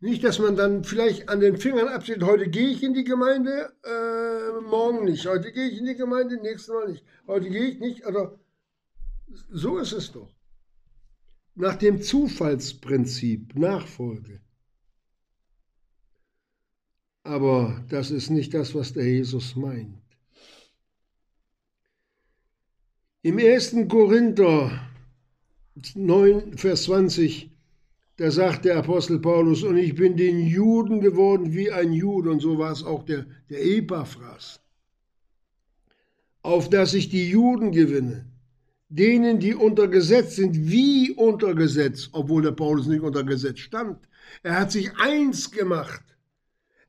Nicht, 0.00 0.22
dass 0.22 0.38
man 0.38 0.56
dann 0.56 0.84
vielleicht 0.84 1.30
an 1.30 1.40
den 1.40 1.56
Fingern 1.56 1.88
absieht, 1.88 2.22
heute 2.22 2.50
gehe 2.50 2.68
ich 2.68 2.82
in 2.82 2.92
die 2.92 3.04
Gemeinde, 3.04 3.72
äh, 3.82 4.60
morgen 4.60 5.06
nicht. 5.06 5.26
Heute 5.26 5.50
gehe 5.52 5.70
ich 5.70 5.78
in 5.78 5.86
die 5.86 5.96
Gemeinde, 5.96 6.36
nächstes 6.36 6.74
Mal 6.74 6.90
nicht. 6.90 7.04
Heute 7.26 7.48
gehe 7.48 7.66
ich 7.70 7.80
nicht. 7.80 8.06
Oder 8.06 8.38
so 9.48 9.78
ist 9.78 9.92
es 9.92 10.12
doch. 10.12 10.34
Nach 11.54 11.76
dem 11.76 12.02
Zufallsprinzip, 12.02 13.54
Nachfolge. 13.54 14.42
Aber 17.30 17.80
das 17.88 18.10
ist 18.10 18.28
nicht 18.28 18.54
das, 18.54 18.74
was 18.74 18.92
der 18.92 19.04
Jesus 19.04 19.54
meint. 19.54 20.02
Im 23.22 23.38
1. 23.38 23.76
Korinther 23.88 24.72
9, 25.94 26.56
Vers 26.58 26.82
20, 26.84 27.48
da 28.16 28.32
sagt 28.32 28.64
der 28.64 28.78
Apostel 28.78 29.20
Paulus, 29.20 29.62
und 29.62 29.76
ich 29.76 29.94
bin 29.94 30.16
den 30.16 30.40
Juden 30.40 31.00
geworden 31.00 31.54
wie 31.54 31.70
ein 31.70 31.92
Jude, 31.92 32.32
und 32.32 32.40
so 32.40 32.58
war 32.58 32.72
es 32.72 32.82
auch 32.82 33.04
der, 33.04 33.26
der 33.48 33.64
Epaphras, 33.64 34.60
auf 36.42 36.68
dass 36.68 36.94
ich 36.94 37.10
die 37.10 37.30
Juden 37.30 37.70
gewinne, 37.70 38.26
denen, 38.88 39.38
die 39.38 39.54
unter 39.54 39.86
Gesetz 39.86 40.34
sind, 40.34 40.68
wie 40.68 41.12
unter 41.12 41.54
Gesetz, 41.54 42.08
obwohl 42.10 42.42
der 42.42 42.52
Paulus 42.52 42.88
nicht 42.88 43.02
unter 43.02 43.22
Gesetz 43.22 43.60
stand. 43.60 44.08
Er 44.42 44.58
hat 44.58 44.72
sich 44.72 44.90
eins 44.98 45.52
gemacht 45.52 46.02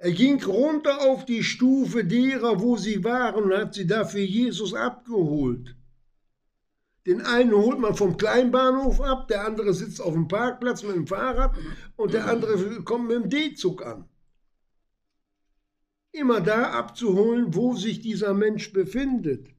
er 0.04 0.14
ging 0.14 0.43
runter 0.43 1.02
auf 1.02 1.26
die 1.26 1.43
Stufe 1.43 2.04
derer, 2.04 2.60
wo 2.60 2.76
sie 2.76 3.04
waren, 3.04 3.43
und 3.43 3.54
hat 3.54 3.76
sie 3.76 3.86
dafür 3.86 4.22
Jesus 4.22 4.74
abgeholt. 4.74 5.76
Den 7.06 7.22
einen 7.22 7.54
holt 7.54 7.78
man 7.78 7.93
vom 7.93 8.18
Kleinbahnhof 8.18 8.99
ab, 8.99 9.28
der 9.28 9.45
andere 9.45 9.76
sitzt 9.76 10.02
auf 10.02 10.14
dem 10.14 10.28
Parkplatz 10.28 10.82
mit 10.82 10.95
dem 10.95 11.06
Fahrrad 11.06 11.56
und 11.97 12.16
der 12.16 12.26
andere 12.26 12.82
kommt 12.82 13.10
mit 13.10 13.18
dem 13.18 13.30
D-Zug 13.30 13.86
an. 13.86 14.06
Immer 16.12 16.41
da 16.41 16.72
abzuholen, 16.72 17.54
wo 17.54 17.76
sich 17.76 18.02
dieser 18.02 18.34
Mensch 18.34 18.74
befindet. 18.74 19.49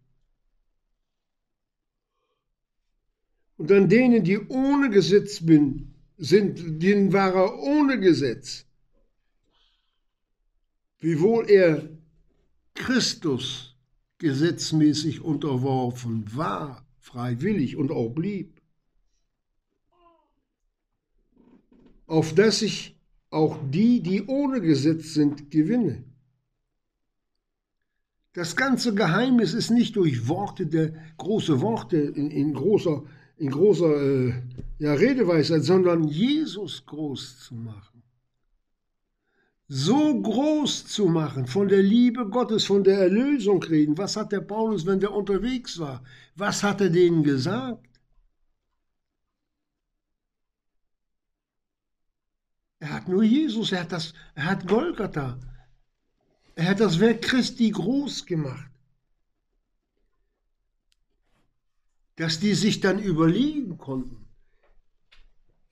Und 3.59 3.71
dann 3.71 3.89
denen, 3.89 4.25
die 4.25 4.41
ohne 4.49 4.91
Gesetz 4.91 5.37
sind, 5.37 6.83
denen 6.83 7.13
war 7.13 7.33
er 7.33 7.59
ohne 7.61 8.01
Gesetz. 8.01 8.67
Wiewohl 11.03 11.51
er 11.51 11.89
Christus 12.75 13.75
gesetzmäßig 14.19 15.21
unterworfen 15.21 16.25
war, 16.33 16.87
freiwillig 17.01 17.77
und 17.77 17.91
auch 17.91 18.11
blieb, 18.11 18.63
auf 22.07 22.35
dass 22.35 22.63
ich 22.63 22.97
auch 23.31 23.59
die, 23.69 24.01
die 24.01 24.23
ohne 24.27 24.61
Gesetz 24.61 25.15
sind, 25.15 25.51
gewinne. 25.51 26.05
Das 28.35 28.55
ganze 28.55 28.95
Geheimnis 28.95 29.55
ist 29.55 29.71
nicht 29.71 29.97
durch 29.97 30.29
Worte, 30.29 30.67
der 30.67 30.95
große 31.17 31.61
Worte 31.61 31.97
in, 31.97 32.31
in 32.31 32.55
großer, 32.55 33.03
in 33.39 33.51
großer 33.51 34.29
äh, 34.29 34.35
ja, 34.79 34.95
Redeweisheit, 34.95 35.65
sondern 35.65 36.05
Jesus 36.05 36.87
groß 36.87 37.41
zu 37.41 37.57
machen. 37.57 37.92
So 39.75 40.21
groß 40.21 40.85
zu 40.85 41.07
machen, 41.07 41.47
von 41.47 41.67
der 41.67 41.83
Liebe 41.83 42.29
Gottes, 42.29 42.67
von 42.67 42.85
der 42.85 42.99
Erlösung 42.99 43.63
reden. 43.63 43.97
Was 43.97 44.17
hat 44.17 44.31
der 44.31 44.43
Paulus, 44.43 44.85
wenn 44.85 45.01
der 45.01 45.13
unterwegs 45.13 45.79
war? 45.79 46.05
Was 46.35 46.63
hat 46.63 46.83
er 46.83 46.91
denen 46.91 47.23
gesagt? 47.23 47.89
Er 52.81 52.91
hat 52.93 53.09
nur 53.09 53.23
Jesus, 53.23 53.73
er 53.73 53.81
hat, 53.81 53.93
das, 53.93 54.13
er 54.35 54.45
hat 54.45 54.69
Golgatha, 54.69 55.41
er 56.55 56.69
hat 56.69 56.81
das 56.81 57.01
Werk 57.01 57.23
Christi 57.23 57.71
groß 57.71 58.27
gemacht. 58.27 58.71
Dass 62.17 62.41
die 62.41 62.53
sich 62.53 62.81
dann 62.81 62.99
überlegen 62.99 63.79
konnten, 63.79 64.29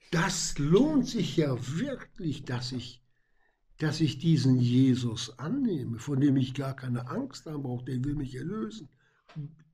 das 0.09 0.57
lohnt 0.57 1.07
sich 1.07 1.37
ja 1.37 1.55
wirklich, 1.77 2.45
dass 2.45 2.71
ich, 2.71 3.00
dass 3.81 3.99
ich 3.99 4.19
diesen 4.19 4.59
Jesus 4.59 5.39
annehme, 5.39 5.97
von 5.97 6.21
dem 6.21 6.37
ich 6.37 6.53
gar 6.53 6.75
keine 6.75 7.07
Angst 7.09 7.47
haben 7.47 7.63
brauche, 7.63 7.85
der 7.85 8.03
will 8.03 8.13
mich 8.13 8.35
erlösen. 8.35 8.89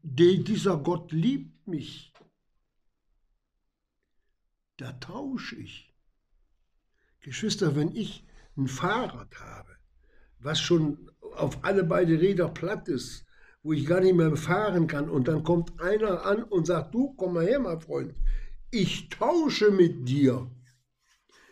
Der, 0.01 0.37
dieser 0.37 0.77
Gott 0.77 1.11
liebt 1.11 1.67
mich. 1.67 2.13
Da 4.77 4.93
tausche 4.93 5.57
ich. 5.57 5.93
Geschwister, 7.19 7.75
wenn 7.75 7.93
ich 7.93 8.23
ein 8.55 8.69
Fahrrad 8.69 9.41
habe, 9.41 9.75
was 10.39 10.61
schon 10.61 11.11
auf 11.35 11.65
alle 11.65 11.83
beide 11.83 12.21
Räder 12.21 12.47
platt 12.47 12.87
ist, 12.87 13.25
wo 13.61 13.73
ich 13.73 13.85
gar 13.85 13.99
nicht 13.99 14.15
mehr 14.15 14.37
fahren 14.37 14.87
kann. 14.87 15.09
Und 15.09 15.27
dann 15.27 15.43
kommt 15.43 15.81
einer 15.81 16.25
an 16.25 16.43
und 16.43 16.65
sagt, 16.65 16.95
du, 16.95 17.13
komm 17.15 17.33
mal 17.33 17.45
her, 17.45 17.59
mein 17.59 17.81
Freund, 17.81 18.15
ich 18.71 19.09
tausche 19.09 19.69
mit 19.69 20.07
dir. 20.07 20.49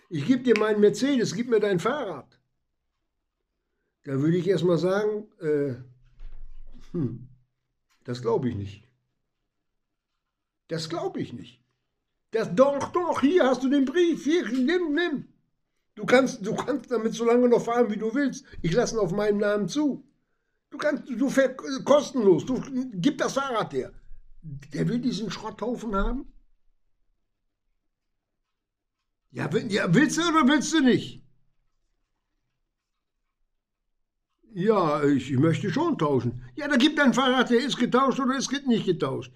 Ich 0.10 0.26
gebe 0.26 0.44
dir 0.44 0.58
meinen 0.58 0.80
Mercedes, 0.80 1.36
gib 1.36 1.50
mir 1.50 1.60
dein 1.60 1.82
Fahrrad. 1.82 2.35
Da 4.06 4.22
würde 4.22 4.38
ich 4.38 4.48
erstmal 4.48 4.78
sagen, 4.78 5.28
äh, 5.42 5.74
hm, 6.92 7.28
das 8.04 8.22
glaube 8.22 8.50
ich 8.50 8.56
nicht. 8.56 8.88
Das 10.68 10.90
glaube 10.90 11.20
ich 11.20 11.34
nicht. 11.34 11.60
Das, 12.30 12.54
doch, 12.54 12.92
doch, 12.92 13.22
hier 13.22 13.46
hast 13.48 13.64
du 13.64 13.70
den 13.70 13.86
Brief, 13.86 14.24
hier, 14.24 14.48
nimm, 14.48 14.94
nimm. 14.94 15.28
Du 15.96 16.06
kannst, 16.06 16.46
du 16.46 16.56
kannst 16.56 16.92
damit 16.92 17.14
so 17.14 17.26
lange 17.26 17.50
noch 17.50 17.64
fahren, 17.64 17.90
wie 17.90 17.98
du 17.98 18.14
willst. 18.14 18.46
Ich 18.62 18.74
lasse 18.74 18.96
ihn 18.96 19.00
auf 19.00 19.12
meinen 19.12 19.40
Namen 19.40 19.68
zu. 19.68 20.06
Du 20.70 20.78
kannst, 20.78 21.10
du 21.10 21.30
fährst 21.30 21.58
kostenlos. 21.84 22.46
Du 22.46 22.62
gib 22.94 23.18
das 23.18 23.34
Fahrrad 23.34 23.74
her. 23.74 23.92
Der 24.74 24.88
will 24.88 25.00
diesen 25.00 25.32
Schrotthaufen 25.32 25.96
haben? 25.96 26.32
Ja, 29.32 29.52
willst 29.52 30.18
du 30.18 30.22
oder 30.22 30.48
willst 30.48 30.74
du 30.74 30.82
nicht? 30.82 31.25
Ja, 34.56 35.04
ich, 35.04 35.32
möchte 35.32 35.70
schon 35.70 35.98
tauschen. 35.98 36.42
Ja, 36.56 36.70
da 36.70 36.78
gibt 36.78 36.98
dein 36.98 37.14
Fahrrad, 37.14 37.50
der 37.50 37.60
ist 37.60 37.76
getauscht 37.76 38.22
oder 38.22 38.38
ist 38.38 38.50
nicht 38.66 38.86
getauscht. 38.86 39.34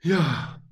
Ja, 0.00 0.62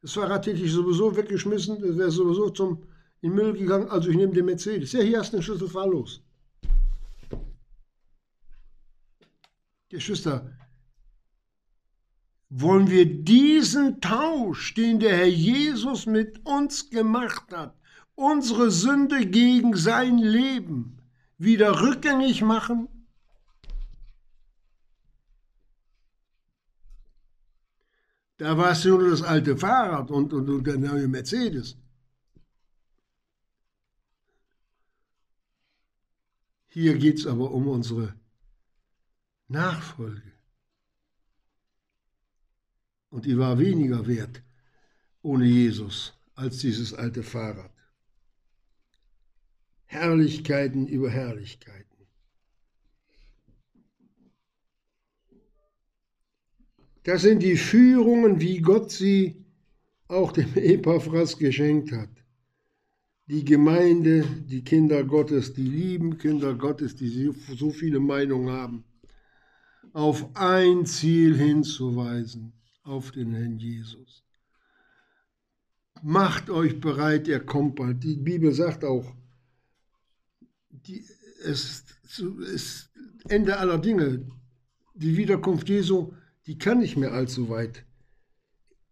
das 0.00 0.14
Fahrrad 0.14 0.46
hätte 0.46 0.62
ich 0.62 0.72
sowieso 0.72 1.14
weggeschmissen, 1.14 1.82
das 1.82 1.98
wäre 1.98 2.10
sowieso 2.10 2.48
zum 2.48 2.84
in 3.20 3.30
den 3.30 3.34
Müll 3.34 3.52
gegangen, 3.52 3.86
also 3.88 4.08
ich 4.08 4.16
nehme 4.16 4.32
den 4.32 4.46
Mercedes. 4.46 4.92
Ja, 4.92 5.00
hier 5.00 5.18
hast 5.18 5.34
du 5.34 5.36
den 5.36 5.42
Schlüssel, 5.42 5.68
fahr 5.68 5.86
los. 5.86 6.22
Geschwister, 9.90 10.56
wollen 12.48 12.88
wir 12.88 13.04
diesen 13.04 14.00
Tausch, 14.00 14.72
den 14.72 15.00
der 15.00 15.18
Herr 15.18 15.26
Jesus 15.28 16.06
mit 16.06 16.40
uns 16.46 16.88
gemacht 16.88 17.52
hat, 17.52 17.76
unsere 18.14 18.70
Sünde 18.70 19.26
gegen 19.26 19.76
sein 19.76 20.16
Leben, 20.16 21.01
wieder 21.42 21.80
rückgängig 21.80 22.42
machen? 22.42 22.88
Da 28.36 28.56
war 28.56 28.72
es 28.72 28.84
nur 28.84 29.10
das 29.10 29.22
alte 29.22 29.56
Fahrrad 29.56 30.10
und, 30.10 30.32
und, 30.32 30.48
und 30.48 30.66
der 30.66 30.78
neue 30.78 31.08
Mercedes. 31.08 31.76
Hier 36.68 36.96
geht 36.96 37.18
es 37.18 37.26
aber 37.26 37.50
um 37.50 37.68
unsere 37.68 38.14
Nachfolge. 39.48 40.32
Und 43.10 43.26
die 43.26 43.38
war 43.38 43.58
weniger 43.58 44.06
wert 44.06 44.42
ohne 45.22 45.44
Jesus 45.44 46.14
als 46.34 46.58
dieses 46.58 46.94
alte 46.94 47.22
Fahrrad. 47.22 47.70
Herrlichkeiten 49.92 50.86
über 50.86 51.10
Herrlichkeiten. 51.10 52.06
Das 57.04 57.22
sind 57.22 57.42
die 57.42 57.56
Führungen, 57.56 58.40
wie 58.40 58.60
Gott 58.60 58.90
sie 58.90 59.44
auch 60.08 60.32
dem 60.32 60.54
Epaphras 60.54 61.36
geschenkt 61.38 61.92
hat 61.92 62.22
die 63.32 63.44
Gemeinde, 63.44 64.24
die 64.46 64.62
Kinder 64.62 65.04
Gottes, 65.04 65.54
die 65.54 65.62
lieben 65.62 66.18
Kinder 66.18 66.54
Gottes, 66.54 66.96
die 66.96 67.32
so 67.56 67.70
viele 67.70 67.98
Meinungen 67.98 68.50
haben, 68.50 68.84
auf 69.94 70.28
ein 70.34 70.84
Ziel 70.84 71.36
hinzuweisen, 71.36 72.52
auf 72.82 73.12
den 73.12 73.32
Herrn 73.32 73.58
Jesus. 73.58 74.22
Macht 76.02 76.50
euch 76.50 76.80
bereit, 76.80 77.26
er 77.26 77.40
kommt 77.40 77.76
bald. 77.76 78.02
Die 78.02 78.16
Bibel 78.16 78.52
sagt 78.52 78.84
auch, 78.84 79.14
die, 80.86 81.04
es 81.44 81.84
ist 82.18 82.90
Ende 83.28 83.58
aller 83.58 83.78
Dinge. 83.78 84.26
Die 84.94 85.16
Wiederkunft 85.16 85.68
Jesu, 85.68 86.12
die 86.46 86.58
kann 86.58 86.78
nicht 86.78 86.96
mehr 86.96 87.12
allzu 87.12 87.48
weit 87.48 87.84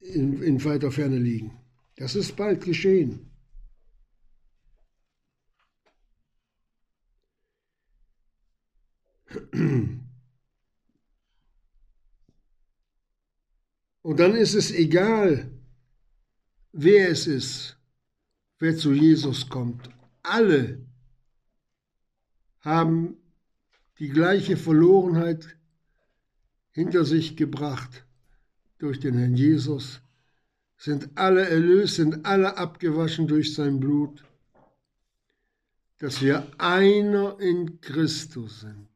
in, 0.00 0.42
in 0.42 0.64
weiter 0.64 0.90
Ferne 0.90 1.18
liegen. 1.18 1.58
Das 1.96 2.14
ist 2.14 2.36
bald 2.36 2.64
geschehen. 2.64 3.30
Und 14.02 14.18
dann 14.18 14.34
ist 14.34 14.54
es 14.54 14.72
egal, 14.72 15.52
wer 16.72 17.10
es 17.10 17.26
ist, 17.26 17.76
wer 18.58 18.76
zu 18.76 18.92
Jesus 18.92 19.48
kommt. 19.48 19.88
Alle 20.22 20.89
haben 22.60 23.16
die 23.98 24.08
gleiche 24.08 24.56
Verlorenheit 24.56 25.56
hinter 26.70 27.04
sich 27.04 27.36
gebracht 27.36 28.04
durch 28.78 29.00
den 29.00 29.18
Herrn 29.18 29.34
Jesus, 29.34 30.00
sind 30.76 31.10
alle 31.14 31.46
erlöst, 31.46 31.96
sind 31.96 32.24
alle 32.24 32.56
abgewaschen 32.56 33.28
durch 33.28 33.54
sein 33.54 33.80
Blut, 33.80 34.24
dass 35.98 36.22
wir 36.22 36.50
einer 36.58 37.38
in 37.40 37.80
Christus 37.82 38.60
sind. 38.60 38.88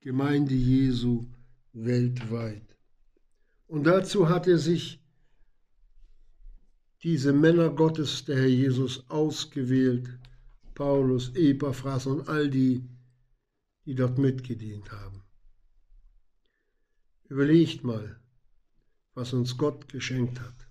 Gemeinde 0.00 0.54
Jesu 0.54 1.26
weltweit. 1.72 2.62
Und 3.66 3.84
dazu 3.84 4.28
hat 4.28 4.46
er 4.46 4.58
sich 4.58 5.00
diese 7.02 7.32
Männer 7.32 7.70
Gottes, 7.70 8.24
der 8.24 8.36
Herr 8.36 8.46
Jesus, 8.46 9.10
ausgewählt, 9.10 10.08
Paulus, 10.76 11.32
Epaphras 11.34 12.06
und 12.06 12.28
all 12.28 12.50
die, 12.50 12.84
die 13.86 13.94
dort 13.94 14.18
mitgedient 14.18 14.92
haben. 14.92 15.22
Überlegt 17.28 17.82
mal, 17.82 18.20
was 19.14 19.32
uns 19.32 19.56
Gott 19.56 19.88
geschenkt 19.88 20.38
hat. 20.38 20.68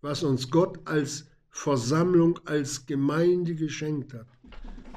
Was 0.00 0.22
uns 0.22 0.48
Gott 0.50 0.78
als 0.86 1.28
Versammlung, 1.50 2.38
als 2.46 2.86
Gemeinde 2.86 3.56
geschenkt 3.56 4.14
hat, 4.14 4.28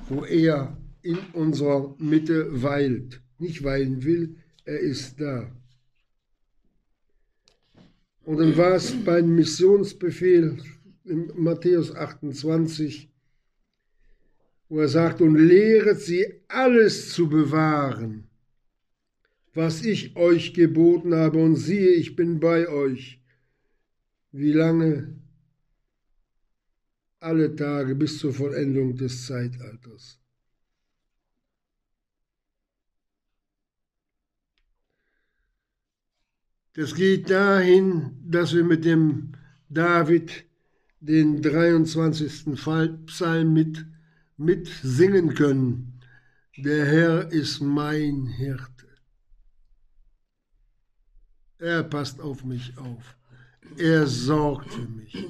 wo 0.10 0.24
er 0.24 0.78
in 1.02 1.18
unserer 1.34 1.96
Mitte 1.98 2.62
weilt. 2.62 3.22
Nicht 3.40 3.64
weilen 3.64 4.04
will, 4.04 4.38
er 4.64 4.80
ist 4.80 5.20
da. 5.20 5.52
Und 8.24 8.38
dann 8.38 8.56
war 8.58 8.76
es 8.76 9.04
beim 9.04 9.36
Missionsbefehl 9.36 10.64
in 11.04 11.32
Matthäus 11.36 11.94
28, 11.94 13.12
wo 14.70 14.80
er 14.80 14.88
sagt, 14.88 15.22
und 15.22 15.36
lehret 15.36 16.02
sie 16.02 16.26
alles 16.48 17.12
zu 17.14 17.30
bewahren, 17.30 18.28
was 19.54 19.84
ich 19.84 20.16
euch 20.16 20.54
geboten 20.54 21.16
habe, 21.16 21.42
und 21.44 21.56
siehe, 21.56 21.92
ich 21.92 22.16
bin 22.16 22.40
bei 22.40 22.68
euch. 22.68 23.22
Wie 24.32 24.52
lange? 24.52 25.16
Alle 27.20 27.56
Tage 27.56 27.96
bis 27.96 28.20
zur 28.20 28.34
Vollendung 28.34 28.96
des 28.96 29.26
Zeitalters. 29.26 30.20
Das 36.74 36.94
geht 36.94 37.30
dahin, 37.30 38.18
dass 38.26 38.54
wir 38.54 38.66
mit 38.66 38.84
dem 38.84 39.32
David 39.70 40.44
den 41.00 41.42
23. 41.42 42.54
Psalm 43.06 43.54
mit, 43.54 43.86
mit 44.38 44.68
singen 44.68 45.34
können. 45.34 46.00
Der 46.58 46.86
Herr 46.86 47.32
ist 47.32 47.62
mein 47.62 48.28
Hirte. 48.28 48.88
Er 51.58 51.84
passt 51.84 52.22
auf 52.22 52.44
mich 52.44 52.78
auf. 52.78 53.18
Er 53.78 54.08
sorgt 54.08 54.72
für 54.72 54.88
mich. 54.88 55.26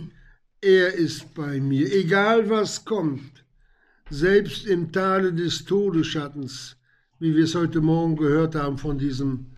Er 0.61 0.93
ist 0.93 1.33
bei 1.33 1.59
mir. 1.59 1.91
Egal 1.93 2.49
was 2.49 2.83
kommt, 2.83 3.45
selbst 4.09 4.65
im 4.65 4.91
Tale 4.91 5.33
des 5.33 5.65
Todesschattens, 5.65 6.77
wie 7.19 7.35
wir 7.35 7.43
es 7.43 7.55
heute 7.55 7.81
Morgen 7.81 8.15
gehört 8.15 8.55
haben 8.55 8.77
von 8.77 8.97
diesem, 8.97 9.55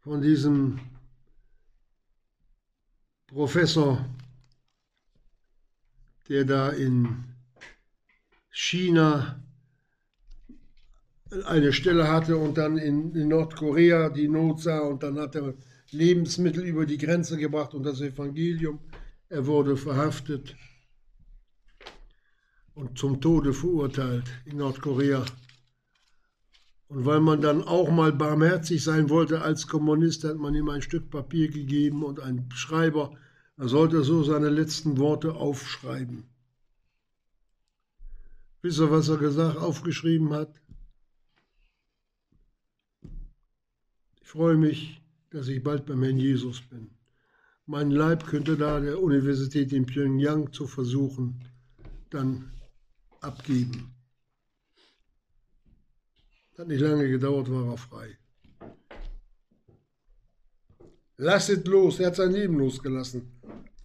von 0.00 0.20
diesem 0.20 0.80
Professor, 3.26 4.04
der 6.28 6.44
da 6.44 6.70
in 6.70 7.27
China 8.60 9.40
eine 11.44 11.72
Stelle 11.72 12.08
hatte 12.08 12.36
und 12.36 12.58
dann 12.58 12.76
in, 12.76 13.14
in, 13.14 13.28
Nordkorea 13.28 14.08
die 14.08 14.26
Not 14.26 14.62
sah 14.62 14.80
und 14.80 15.04
dann 15.04 15.16
hat 15.20 15.36
er 15.36 15.54
Lebensmittel 15.92 16.64
über 16.64 16.84
die 16.84 16.98
Grenze 16.98 17.36
gebracht 17.36 17.72
und 17.72 17.84
das 17.84 18.00
Evangelium. 18.00 18.80
Er 19.28 19.46
wurde 19.46 19.76
verhaftet 19.76 20.56
und 22.74 22.98
zum 22.98 23.20
Tode 23.20 23.52
verurteilt 23.52 24.24
in 24.44 24.56
Nordkorea. 24.56 25.24
Und 26.88 27.06
weil 27.06 27.20
man 27.20 27.40
dann 27.40 27.62
auch 27.62 27.90
mal 27.90 28.12
barmherzig 28.12 28.82
sein 28.82 29.08
wollte 29.08 29.40
als 29.40 29.68
Kommunist, 29.68 30.24
hat 30.24 30.36
man 30.36 30.56
ihm 30.56 30.68
ein 30.68 30.82
Stück 30.82 31.10
Papier 31.10 31.48
gegeben 31.48 32.02
und 32.02 32.18
einen 32.18 32.50
Schreiber. 32.50 33.16
Er 33.56 33.68
sollte 33.68 34.02
so 34.02 34.24
seine 34.24 34.48
letzten 34.48 34.98
Worte 34.98 35.34
aufschreiben. 35.34 36.24
Wisst 38.62 38.80
ihr, 38.80 38.90
was 38.90 39.08
er 39.08 39.18
gesagt, 39.18 39.56
aufgeschrieben 39.56 40.32
hat? 40.32 40.60
Ich 44.20 44.28
freue 44.28 44.56
mich, 44.56 45.00
dass 45.30 45.48
ich 45.48 45.62
bald 45.62 45.86
beim 45.86 46.02
Herrn 46.02 46.18
Jesus 46.18 46.60
bin. 46.62 46.90
Mein 47.66 47.90
Leib 47.90 48.26
könnte 48.26 48.56
da 48.56 48.80
der 48.80 49.00
Universität 49.00 49.72
in 49.72 49.86
Pyongyang 49.86 50.52
zu 50.52 50.66
versuchen, 50.66 51.44
dann 52.10 52.50
abgeben. 53.20 53.94
Hat 56.56 56.66
nicht 56.66 56.80
lange 56.80 57.08
gedauert, 57.08 57.50
war 57.50 57.70
er 57.70 57.78
frei. 57.78 58.18
Lasset 61.18 61.66
los, 61.68 62.00
er 62.00 62.08
hat 62.08 62.16
sein 62.16 62.32
Leben 62.32 62.58
losgelassen. 62.58 63.40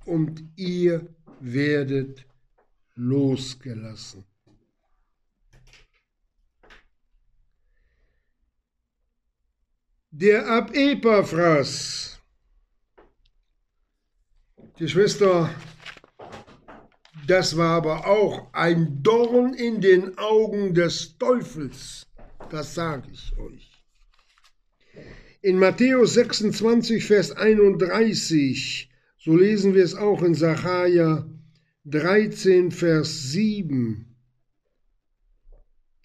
Und 0.06 0.44
ihr 0.56 1.08
werdet 1.40 2.26
losgelassen. 2.96 4.26
Der 10.16 10.48
ab 10.48 10.70
Epaphras, 10.76 12.22
Geschwister, 14.78 15.50
das 17.26 17.58
war 17.58 17.78
aber 17.78 18.06
auch 18.06 18.54
ein 18.54 19.02
Dorn 19.02 19.56
in 19.56 19.82
den 19.82 20.16
Augen 20.20 20.76
des 20.76 21.18
Teufels, 21.18 22.06
das 22.52 22.76
sage 22.76 23.10
ich 23.12 23.36
euch. 23.40 23.72
In 25.42 25.58
Matthäus 25.58 26.14
26, 26.14 27.04
Vers 27.04 27.32
31, 27.32 28.92
so 29.18 29.36
lesen 29.36 29.74
wir 29.74 29.84
es 29.84 29.96
auch 29.96 30.22
in 30.22 30.36
Sacharja 30.36 31.28
13, 31.86 32.70
Vers 32.70 33.32
7. 33.32 34.16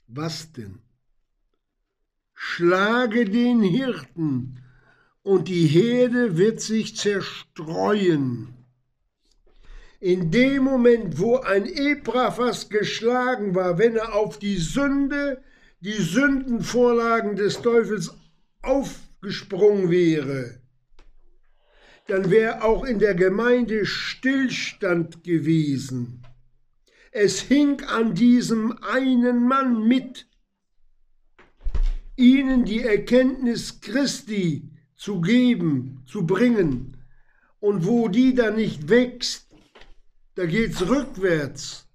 Was 0.06 0.50
denn? 0.52 0.80
Schlage 2.40 3.24
den 3.24 3.62
Hirten, 3.62 4.60
und 5.22 5.48
die 5.48 5.66
Herde 5.66 6.38
wird 6.38 6.60
sich 6.60 6.96
zerstreuen. 6.96 8.54
In 9.98 10.30
dem 10.30 10.62
Moment, 10.62 11.18
wo 11.18 11.38
ein 11.38 11.66
Epaphras 11.66 12.68
geschlagen 12.68 13.56
war, 13.56 13.76
wenn 13.76 13.96
er 13.96 14.14
auf 14.14 14.38
die 14.38 14.56
Sünde, 14.56 15.42
die 15.80 16.00
Sündenvorlagen 16.00 17.34
des 17.34 17.60
Teufels 17.60 18.14
aufgesprungen 18.62 19.90
wäre, 19.90 20.60
dann 22.06 22.30
wäre 22.30 22.62
auch 22.62 22.84
in 22.84 23.00
der 23.00 23.16
Gemeinde 23.16 23.84
Stillstand 23.84 25.24
gewesen. 25.24 26.22
Es 27.10 27.40
hing 27.40 27.82
an 27.82 28.14
diesem 28.14 28.78
einen 28.82 29.46
Mann 29.48 29.88
mit, 29.88 30.28
ihnen 32.18 32.64
die 32.64 32.82
Erkenntnis 32.82 33.80
Christi 33.80 34.68
zu 34.96 35.20
geben, 35.20 36.02
zu 36.06 36.26
bringen. 36.26 36.96
Und 37.60 37.86
wo 37.86 38.08
die 38.08 38.34
dann 38.34 38.56
nicht 38.56 38.88
wächst, 38.88 39.46
da 40.34 40.46
geht's 40.46 40.88
rückwärts. 40.88 41.86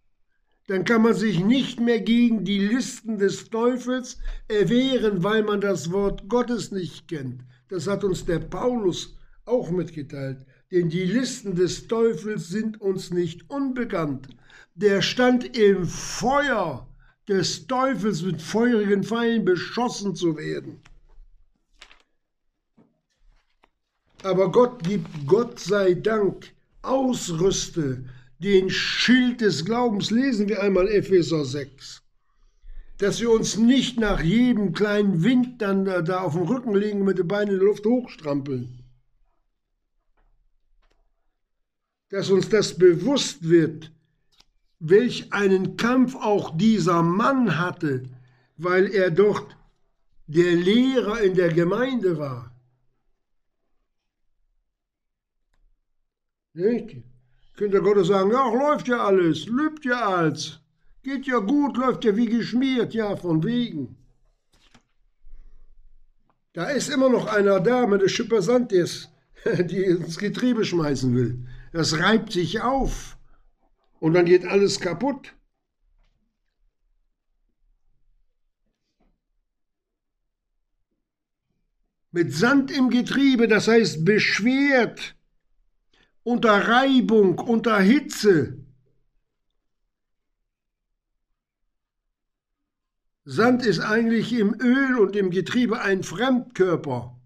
Dann 0.67 0.85
kann 0.85 1.01
man 1.01 1.13
sich 1.13 1.43
nicht 1.43 1.79
mehr 1.81 1.99
gegen 1.99 2.45
die 2.45 2.59
Listen 2.59 3.17
des 3.17 3.49
Teufels 3.49 4.17
erwehren, 4.47 5.23
weil 5.23 5.43
man 5.43 5.59
das 5.59 5.91
Wort 5.91 6.29
Gottes 6.29 6.71
nicht 6.71 7.09
kennt. 7.09 7.41
Das 7.67 7.87
hat 7.87 8.03
uns 8.03 8.25
der 8.25 8.39
Paulus 8.39 9.17
auch 9.45 9.71
mitgeteilt. 9.71 10.37
Denn 10.71 10.89
die 10.89 11.03
Listen 11.03 11.55
des 11.55 11.87
Teufels 11.87 12.47
sind 12.47 12.79
uns 12.79 13.11
nicht 13.11 13.49
unbekannt. 13.49 14.29
Der 14.73 15.01
stand 15.01 15.57
im 15.57 15.85
Feuer 15.85 16.87
des 17.27 17.67
Teufels 17.67 18.21
mit 18.21 18.41
feurigen 18.41 19.03
Pfeilen 19.03 19.45
beschossen 19.45 20.15
zu 20.15 20.37
werden. 20.37 20.81
Aber 24.23 24.51
Gott 24.51 24.83
gibt, 24.83 25.07
Gott 25.27 25.59
sei 25.59 25.93
Dank, 25.93 26.53
Ausrüste, 26.81 28.05
den 28.39 28.69
Schild 28.69 29.41
des 29.41 29.65
Glaubens, 29.65 30.11
lesen 30.11 30.47
wir 30.47 30.61
einmal 30.61 30.87
Epheser 30.87 31.45
6, 31.45 32.01
dass 32.97 33.19
wir 33.19 33.31
uns 33.31 33.57
nicht 33.57 33.99
nach 33.99 34.21
jedem 34.21 34.73
kleinen 34.73 35.23
Wind 35.23 35.61
dann 35.61 35.85
da, 35.85 36.01
da 36.01 36.21
auf 36.21 36.33
den 36.33 36.43
Rücken 36.43 36.73
legen 36.73 36.99
und 36.99 37.05
mit 37.05 37.19
den 37.19 37.27
Beinen 37.27 37.53
in 37.53 37.59
der 37.59 37.67
Luft 37.67 37.85
hochstrampeln. 37.85 38.79
Dass 42.09 42.29
uns 42.29 42.49
das 42.49 42.77
bewusst 42.77 43.49
wird, 43.49 43.91
welch 44.85 45.31
einen 45.31 45.77
Kampf 45.77 46.13
auch 46.15 46.57
dieser 46.57 47.03
Mann 47.03 47.57
hatte, 47.57 48.03
weil 48.57 48.91
er 48.91 49.11
dort 49.11 49.55
der 50.27 50.55
Lehrer 50.55 51.21
in 51.21 51.35
der 51.35 51.53
Gemeinde 51.53 52.17
war. 52.17 52.51
Nicht? 56.53 56.97
Könnte 57.55 57.81
Gott 57.81 58.05
sagen, 58.05 58.31
ja, 58.31 58.45
läuft 58.53 58.89
ja 58.89 59.05
alles, 59.05 59.45
lübt 59.45 59.85
ja 59.85 60.05
alles, 60.05 60.59
geht 61.01 61.27
ja 61.27 61.39
gut, 61.39 61.77
läuft 61.77 62.03
ja 62.03 62.15
wie 62.17 62.25
geschmiert, 62.25 62.93
ja, 62.93 63.15
von 63.15 63.41
wegen. 63.43 63.95
Da 66.51 66.69
ist 66.69 66.89
immer 66.89 67.09
noch 67.09 67.27
einer 67.27 67.61
da 67.61 67.87
mit 67.87 68.01
der 68.01 68.09
Schippe 68.09 68.41
Sand, 68.41 68.71
die 68.73 69.83
ins 69.83 70.17
Getriebe 70.17 70.65
schmeißen 70.65 71.15
will. 71.15 71.47
Das 71.71 71.97
reibt 71.99 72.33
sich 72.33 72.61
auf 72.61 73.17
und 74.03 74.13
dann 74.15 74.25
geht 74.25 74.45
alles 74.45 74.81
kaputt. 74.81 75.33
mit 82.11 82.31
Sand 82.31 82.69
im 82.69 82.91
Getriebe, 82.91 83.47
das 83.47 83.67
heißt 83.67 84.05
beschwert, 84.05 85.15
unter 86.21 86.67
Reibung, 86.67 87.39
unter 87.39 87.79
Hitze. 87.79 88.63
Sand 93.25 93.65
ist 93.65 93.79
eigentlich 93.79 94.31
im 94.33 94.53
Öl 94.61 94.99
und 94.99 95.15
im 95.15 95.31
Getriebe 95.31 95.81
ein 95.81 96.03
Fremdkörper. 96.03 97.19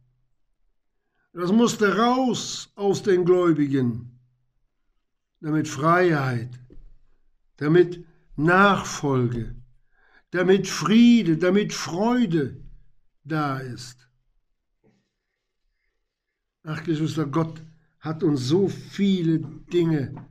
Das 1.33 1.51
musste 1.51 1.97
raus 1.97 2.71
aus 2.75 3.03
den 3.03 3.25
Gläubigen, 3.25 4.17
damit 5.41 5.67
Freiheit, 5.67 6.57
damit 7.57 8.05
Nachfolge, 8.35 9.55
damit 10.31 10.67
Friede, 10.67 11.37
damit 11.37 11.73
Freude 11.73 12.63
da 13.23 13.59
ist. 13.59 14.09
Ach, 16.63 16.83
Geschwister, 16.83 17.25
Gott 17.25 17.61
hat 17.99 18.23
uns 18.23 18.47
so 18.47 18.67
viele 18.67 19.39
Dinge 19.39 20.27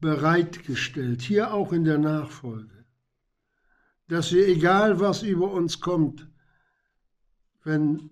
bereitgestellt, 0.00 1.22
hier 1.22 1.52
auch 1.52 1.72
in 1.72 1.84
der 1.84 1.98
Nachfolge, 1.98 2.84
dass 4.06 4.32
wir, 4.32 4.46
egal 4.48 5.00
was 5.00 5.22
über 5.22 5.52
uns 5.52 5.80
kommt, 5.80 6.28
wenn, 7.64 8.10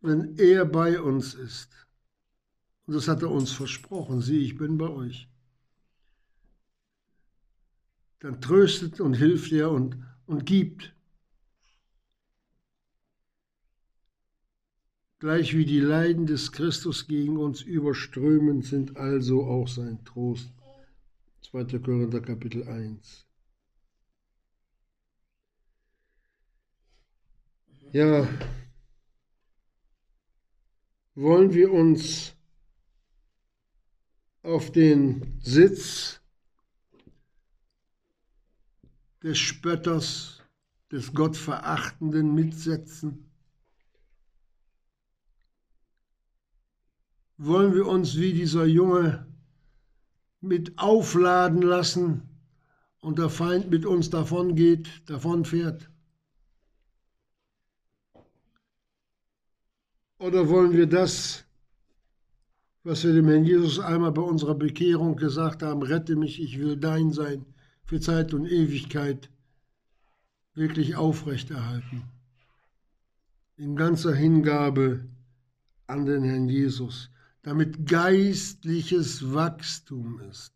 wenn 0.00 0.36
er 0.38 0.64
bei 0.64 1.00
uns 1.00 1.34
ist, 1.34 1.70
und 2.86 2.94
das 2.94 3.08
hat 3.08 3.22
er 3.22 3.30
uns 3.30 3.50
versprochen, 3.52 4.20
sieh, 4.20 4.44
ich 4.44 4.56
bin 4.56 4.78
bei 4.78 4.88
euch, 4.88 5.28
dann 8.20 8.40
tröstet 8.40 9.00
und 9.00 9.14
hilft 9.14 9.52
er 9.52 9.70
und, 9.70 9.96
und 10.26 10.44
gibt. 10.44 10.94
Gleich 15.20 15.56
wie 15.56 15.64
die 15.64 15.80
Leiden 15.80 16.26
des 16.26 16.52
Christus 16.52 17.08
gegen 17.08 17.38
uns 17.38 17.62
überströmen, 17.62 18.62
sind 18.62 18.96
also 18.96 19.44
auch 19.44 19.66
sein 19.66 20.04
Trost. 20.04 20.52
2. 21.50 21.78
Korinther 21.78 22.20
Kapitel 22.20 22.68
1. 22.68 23.26
Ja, 27.92 28.28
wollen 31.14 31.52
wir 31.54 31.72
uns 31.72 32.34
auf 34.42 34.70
den 34.70 35.38
Sitz 35.40 36.20
des 39.22 39.38
Spötters, 39.38 40.42
des 40.90 41.12
Gottverachtenden 41.12 42.34
mitsetzen? 42.34 43.28
wollen 47.38 47.72
wir 47.72 47.86
uns 47.86 48.18
wie 48.18 48.32
dieser 48.32 48.66
Junge 48.66 49.26
mit 50.40 50.76
aufladen 50.78 51.62
lassen 51.62 52.22
und 53.00 53.18
der 53.18 53.30
Feind 53.30 53.70
mit 53.70 53.86
uns 53.86 54.10
davon 54.10 54.56
geht, 54.56 54.88
davon 55.08 55.44
fährt? 55.44 55.88
Oder 60.18 60.48
wollen 60.48 60.72
wir 60.72 60.88
das, 60.88 61.44
was 62.82 63.04
wir 63.04 63.12
dem 63.12 63.28
Herrn 63.28 63.44
Jesus 63.44 63.78
einmal 63.78 64.10
bei 64.10 64.22
unserer 64.22 64.56
Bekehrung 64.56 65.14
gesagt 65.14 65.62
haben, 65.62 65.82
rette 65.82 66.16
mich, 66.16 66.42
ich 66.42 66.58
will 66.58 66.76
dein 66.76 67.12
sein, 67.12 67.46
für 67.88 68.00
Zeit 68.00 68.34
und 68.34 68.46
Ewigkeit, 68.46 69.28
wirklich 70.54 70.94
aufrechterhalten? 70.94 72.04
In 73.56 73.74
ganzer 73.74 74.14
Hingabe 74.14 75.08
an 75.86 76.06
den 76.06 76.22
Herrn 76.22 76.48
Jesus 76.48 77.10
damit 77.42 77.86
geistliches 77.88 79.32
Wachstum 79.32 80.20
ist. 80.30 80.52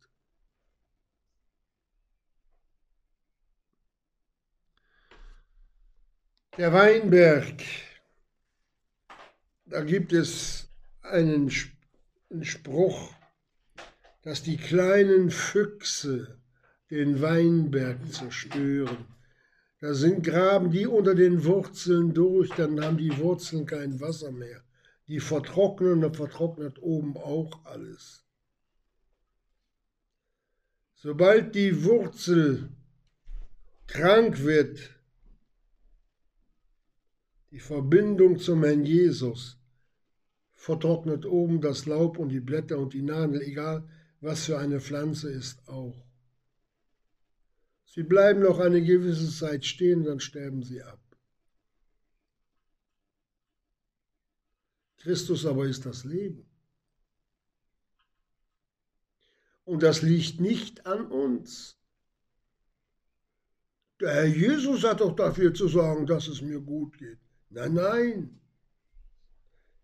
Der 6.59 6.71
Weinberg, 6.75 7.63
da 9.65 9.83
gibt 9.83 10.13
es 10.13 10.69
einen 11.01 11.51
Spruch, 12.43 13.15
dass 14.21 14.43
die 14.43 14.59
kleinen 14.59 15.31
Füchse 15.31 16.42
den 16.93 17.21
Weinberg 17.21 17.99
zerstören. 18.13 19.07
Da 19.81 19.93
sind 19.95 20.23
Graben 20.23 20.71
die 20.71 20.87
unter 20.87 21.17
den 21.17 21.45
Wurzeln 21.45 22.15
durch, 22.15 22.51
dann 22.51 22.81
haben 22.81 22.99
die 22.99 23.19
Wurzeln 23.19 23.67
kein 23.67 24.01
Wasser 24.01 24.31
mehr 24.31 24.63
die 25.13 25.21
vertrocknen, 25.21 26.01
dann 26.01 26.15
vertrocknet 26.15 26.81
oben 26.81 27.17
auch 27.17 27.65
alles. 27.67 28.25
Sobald 30.95 31.55
die 31.55 31.85
Wurzel 31.85 32.71
krank 33.87 34.43
wird, 34.43 34.99
die 37.51 37.59
Verbindung 37.59 38.39
zum 38.39 38.65
Herrn 38.65 38.87
Jesus, 38.87 39.59
vertrocknet 40.55 41.27
oben 41.27 41.61
das 41.61 41.85
Laub 41.85 42.19
und 42.19 42.29
die 42.31 42.41
Blätter 42.41 42.79
und 42.79 42.95
die 42.95 43.03
Nadel, 43.03 43.43
egal 43.43 43.87
was 44.21 44.47
für 44.47 44.59
eine 44.59 44.81
Pflanze 44.81 45.31
ist, 45.31 45.69
auch. 45.69 46.07
Sie 47.95 48.05
bleiben 48.05 48.41
noch 48.41 48.59
eine 48.59 48.83
gewisse 48.83 49.31
Zeit 49.31 49.67
stehen, 49.67 50.05
dann 50.05 50.19
sterben 50.19 50.63
sie 50.63 50.83
ab. 50.83 50.99
Christus 54.97 55.45
aber 55.45 55.67
ist 55.67 55.85
das 55.85 56.05
Leben. 56.05 56.47
Und 59.65 59.83
das 59.83 60.01
liegt 60.01 60.41
nicht 60.41 60.87
an 60.87 61.05
uns. 61.05 61.77
Der 64.01 64.15
Herr 64.15 64.25
Jesus 64.25 64.85
hat 64.85 65.01
doch 65.01 65.15
dafür 65.15 65.53
zu 65.53 65.69
sorgen, 65.69 66.07
dass 66.07 66.29
es 66.29 66.41
mir 66.41 66.61
gut 66.61 66.97
geht. 66.97 67.21
Nein, 67.51 67.75
nein. 67.75 68.41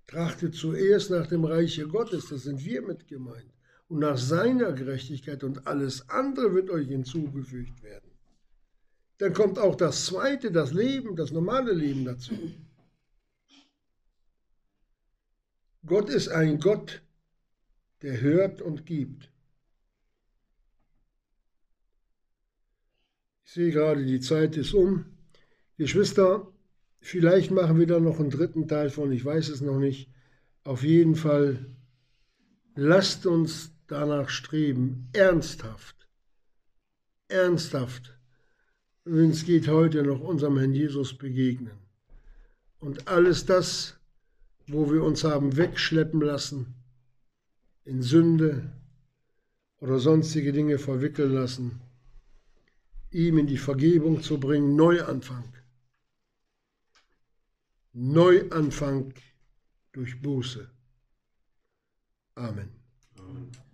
Trachtet 0.07 0.55
zuerst 0.55 1.11
nach 1.11 1.27
dem 1.27 1.45
Reiche 1.45 1.87
Gottes, 1.87 2.31
das 2.31 2.45
sind 2.45 2.65
wir 2.65 2.81
mit 2.81 3.07
gemeint, 3.07 3.53
und 3.89 4.01
nach 4.01 4.19
seiner 4.19 4.73
Gerechtigkeit 4.73 5.43
und 5.45 5.67
alles 5.67 6.09
andere 6.11 6.55
wird 6.55 6.71
euch 6.71 6.89
hinzugefügt 6.89 7.83
werden. 7.83 8.11
Dann 9.19 9.33
kommt 9.33 9.59
auch 9.59 9.75
das 9.75 10.07
zweite, 10.07 10.53
das 10.53 10.73
Leben, 10.73 11.17
das 11.17 11.33
normale 11.33 11.73
Leben 11.73 12.05
dazu. 12.05 12.35
Gott 15.85 16.11
ist 16.11 16.29
ein 16.29 16.61
Gott, 16.61 17.03
der 18.03 18.21
hört 18.21 18.61
und 18.61 18.85
gibt. 18.85 19.33
Ich 23.45 23.53
sehe 23.53 23.73
gerade, 23.73 24.05
die 24.05 24.21
Zeit 24.21 24.57
ist 24.57 24.75
um. 24.75 25.07
Geschwister, 25.79 26.53
vielleicht 27.01 27.51
machen 27.51 27.79
wir 27.79 27.87
da 27.87 27.99
noch 27.99 28.21
einen 28.21 28.31
dritten 28.31 28.69
Teil 28.69 28.91
von, 28.91 29.11
ich 29.11 29.25
weiß 29.25 29.49
es 29.49 29.63
noch 29.63 29.79
nicht. 29.79 30.11
Auf 30.65 30.83
jeden 30.83 31.17
Fall, 31.17 31.75
lasst 32.75 33.25
uns 33.25 33.73
danach 33.89 34.29
streben, 34.29 35.09
ernsthaft, 35.13 36.09
ernsthaft, 37.29 38.19
wenn 39.05 39.31
es 39.31 39.45
geht, 39.45 39.69
heute 39.69 40.03
noch 40.03 40.21
unserem 40.21 40.59
Herrn 40.59 40.75
Jesus 40.75 41.17
begegnen. 41.17 41.79
Und 42.79 43.09
alles 43.09 43.47
das, 43.47 43.99
wo 44.67 44.91
wir 44.93 45.03
uns 45.03 45.25
haben 45.25 45.57
wegschleppen 45.57 46.21
lassen, 46.21 46.75
in 47.85 48.03
Sünde 48.03 48.71
oder 49.81 49.99
sonstige 49.99 50.53
Dinge 50.53 50.79
verwickeln 50.79 51.33
lassen, 51.33 51.81
ihm 53.11 53.39
in 53.39 53.47
die 53.47 53.59
Vergebung 53.59 54.23
zu 54.23 54.39
bringen, 54.39 54.77
Neuanfang. 54.77 55.53
Neuanfang 57.95 59.15
durch 59.93 60.21
Buße. 60.21 60.71
Amen. 62.35 62.69
Amen. 63.19 63.68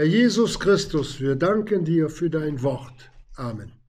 Herr 0.00 0.08
Jesus 0.08 0.58
Christus, 0.58 1.20
wir 1.20 1.36
danken 1.36 1.84
dir 1.84 2.08
für 2.08 2.30
dein 2.30 2.62
Wort. 2.62 3.10
Amen. 3.36 3.79